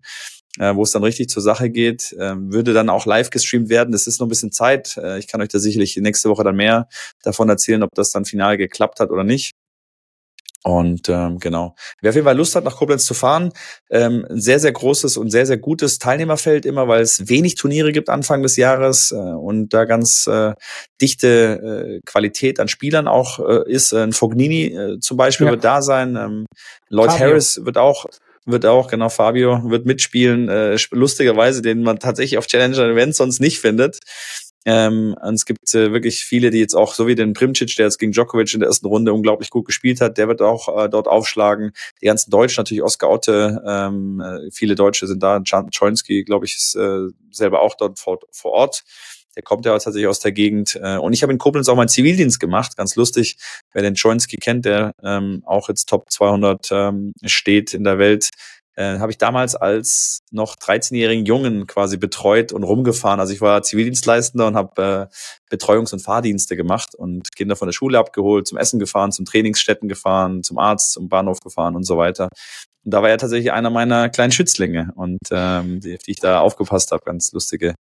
[0.57, 3.91] äh, wo es dann richtig zur Sache geht, äh, würde dann auch live gestreamt werden.
[3.91, 4.97] Das ist noch ein bisschen Zeit.
[4.97, 6.87] Äh, ich kann euch da sicherlich nächste Woche dann mehr
[7.23, 9.53] davon erzählen, ob das dann final geklappt hat oder nicht.
[10.63, 11.75] Und ähm, genau.
[12.01, 13.53] Wer auf jeden Fall Lust hat, nach Koblenz zu fahren,
[13.89, 17.93] ähm, ein sehr, sehr großes und sehr, sehr gutes Teilnehmerfeld immer, weil es wenig Turniere
[17.93, 20.53] gibt Anfang des Jahres äh, und da ganz äh,
[21.01, 23.93] dichte äh, Qualität an Spielern auch äh, ist.
[23.93, 25.53] Ein Fognini äh, zum Beispiel ja.
[25.53, 26.17] wird da sein.
[26.17, 26.45] Ähm,
[26.89, 27.27] Lloyd Fabio.
[27.27, 28.05] Harris wird auch
[28.45, 33.39] wird auch, genau, Fabio wird mitspielen, äh, lustigerweise, den man tatsächlich auf Challenger Events sonst
[33.39, 33.99] nicht findet.
[34.65, 37.85] Ähm, und es gibt äh, wirklich viele, die jetzt auch, so wie den Primcic, der
[37.85, 40.89] jetzt gegen Djokovic in der ersten Runde unglaublich gut gespielt hat, der wird auch äh,
[40.89, 41.71] dort aufschlagen.
[42.01, 45.41] Die ganzen Deutschen, natürlich Oskar Otte, ähm, äh, viele Deutsche sind da.
[45.45, 48.83] Jan Choinski, glaube ich, ist äh, selber auch dort vor, vor Ort.
[49.35, 50.79] Der kommt ja tatsächlich aus der Gegend.
[50.81, 52.77] Äh, und ich habe in Koblenz auch meinen Zivildienst gemacht.
[52.77, 53.37] Ganz lustig,
[53.73, 58.29] wer den Choinski kennt, der ähm, auch jetzt Top 200 ähm, steht in der Welt
[58.79, 63.19] äh, habe ich damals als noch 13-jährigen Jungen quasi betreut und rumgefahren.
[63.19, 67.73] Also ich war Zivildienstleistender und habe äh, Betreuungs- und Fahrdienste gemacht und Kinder von der
[67.73, 71.97] Schule abgeholt, zum Essen gefahren, zum Trainingsstätten gefahren, zum Arzt, zum Bahnhof gefahren und so
[71.97, 72.29] weiter.
[72.89, 76.39] Und da war er tatsächlich einer meiner kleinen Schützlinge und ähm, die, die ich da
[76.39, 77.03] aufgepasst habe.
[77.05, 77.75] Ganz lustige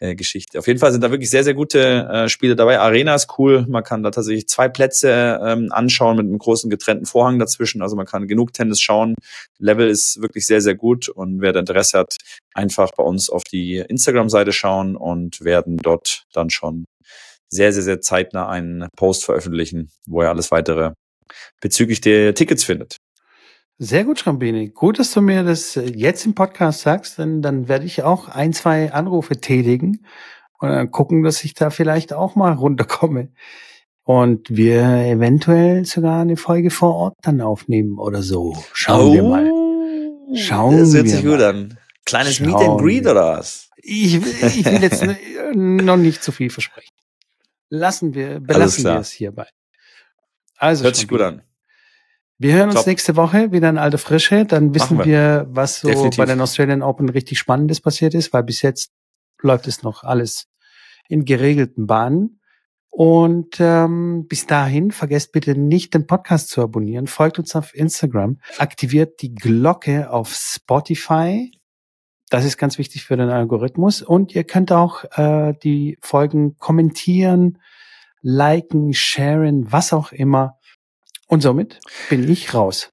[0.00, 0.58] äh, Geschichte.
[0.58, 2.80] Auf jeden Fall sind da wirklich sehr, sehr gute äh, Spiele dabei.
[2.80, 3.64] Arena ist cool.
[3.68, 7.80] Man kann da tatsächlich zwei Plätze ähm, anschauen mit einem großen getrennten Vorhang dazwischen.
[7.80, 9.14] Also man kann genug Tennis schauen.
[9.60, 11.08] Level ist wirklich sehr, sehr gut.
[11.08, 12.16] Und wer da Interesse hat,
[12.52, 16.86] einfach bei uns auf die Instagram-Seite schauen und werden dort dann schon
[17.50, 20.90] sehr, sehr, sehr zeitnah einen Post veröffentlichen, wo ihr alles weitere
[21.60, 22.96] bezüglich der Tickets findet.
[23.82, 24.68] Sehr gut, Schrambini.
[24.68, 28.28] Gut, dass du mir das äh, jetzt im Podcast sagst, denn dann werde ich auch
[28.28, 30.04] ein, zwei Anrufe tätigen
[30.58, 33.32] und dann gucken, dass ich da vielleicht auch mal runterkomme.
[34.02, 38.54] Und wir eventuell sogar eine Folge vor Ort dann aufnehmen oder so.
[38.74, 39.50] Schauen oh, wir mal.
[39.50, 41.78] Oh, Schauen das hört sich gut an.
[42.04, 43.70] Kleines Schauen Meet and Greet oder was?
[43.78, 45.06] Ich, ich will jetzt
[45.54, 46.92] noch nicht zu viel versprechen.
[47.70, 49.46] Lassen wir, belassen wir es hierbei.
[50.58, 51.40] Also hört sich gut an.
[52.40, 52.86] Wir hören uns Top.
[52.86, 54.46] nächste Woche wieder in alte Frische.
[54.46, 55.04] Dann wissen wir.
[55.04, 55.46] wir.
[55.50, 56.16] was so Definitiv.
[56.16, 58.92] bei den Australian Open richtig Spannendes passiert ist, weil bis jetzt
[59.42, 60.46] läuft es noch alles
[61.10, 62.40] in geregelten Bahnen.
[62.88, 67.08] Und ähm, bis dahin, vergesst bitte nicht, den Podcast zu abonnieren.
[67.08, 68.38] Folgt uns auf Instagram.
[68.56, 71.52] Aktiviert die Glocke auf Spotify.
[72.30, 74.00] Das ist ganz wichtig für den Algorithmus.
[74.00, 77.58] Und ihr könnt auch äh, die Folgen kommentieren,
[78.22, 80.56] liken, sharen, was auch immer.
[81.30, 81.78] Und somit
[82.08, 82.90] bin ich raus.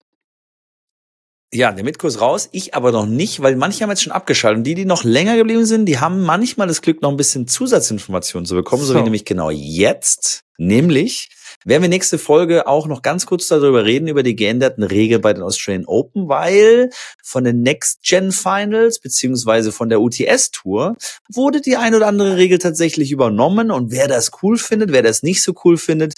[1.52, 4.60] Ja, der Mitkurs raus, ich aber noch nicht, weil manche haben jetzt schon abgeschaltet.
[4.60, 7.48] Und die, die noch länger geblieben sind, die haben manchmal das Glück, noch ein bisschen
[7.48, 10.44] Zusatzinformationen zu bekommen, so, so wie nämlich genau jetzt.
[10.60, 11.30] Nämlich
[11.66, 15.34] werden wir nächste Folge auch noch ganz kurz darüber reden, über die geänderten Regeln bei
[15.34, 16.90] den Australian Open, weil
[17.24, 20.96] von den Next Gen Finals beziehungsweise von der UTS Tour
[21.32, 25.24] wurde die ein oder andere Regel tatsächlich übernommen und wer das cool findet, wer das
[25.24, 26.16] nicht so cool findet,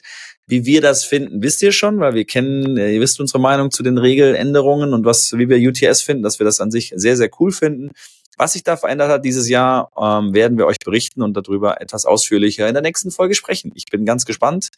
[0.49, 3.69] wie wir das finden, wisst ihr schon, weil wir kennen, äh, ihr wisst unsere Meinung
[3.69, 7.15] zu den Regeländerungen und was, wie wir UTS finden, dass wir das an sich sehr,
[7.15, 7.91] sehr cool finden.
[8.35, 12.05] Was sich da verändert hat dieses Jahr, ähm, werden wir euch berichten und darüber etwas
[12.05, 13.71] ausführlicher in der nächsten Folge sprechen.
[13.75, 14.69] Ich bin ganz gespannt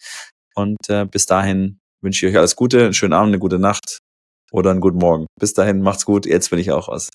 [0.56, 4.00] und äh, bis dahin wünsche ich euch alles Gute, einen schönen Abend, eine gute Nacht
[4.52, 5.28] oder einen guten Morgen.
[5.40, 6.26] Bis dahin, macht's gut.
[6.26, 7.10] Jetzt bin ich auch aus.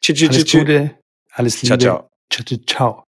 [0.00, 0.94] Tschüss, tschüss, alles Gute,
[1.32, 1.78] alles Liebe.
[1.78, 2.08] Ciao, ciao.
[2.30, 3.04] Ciao, ciao.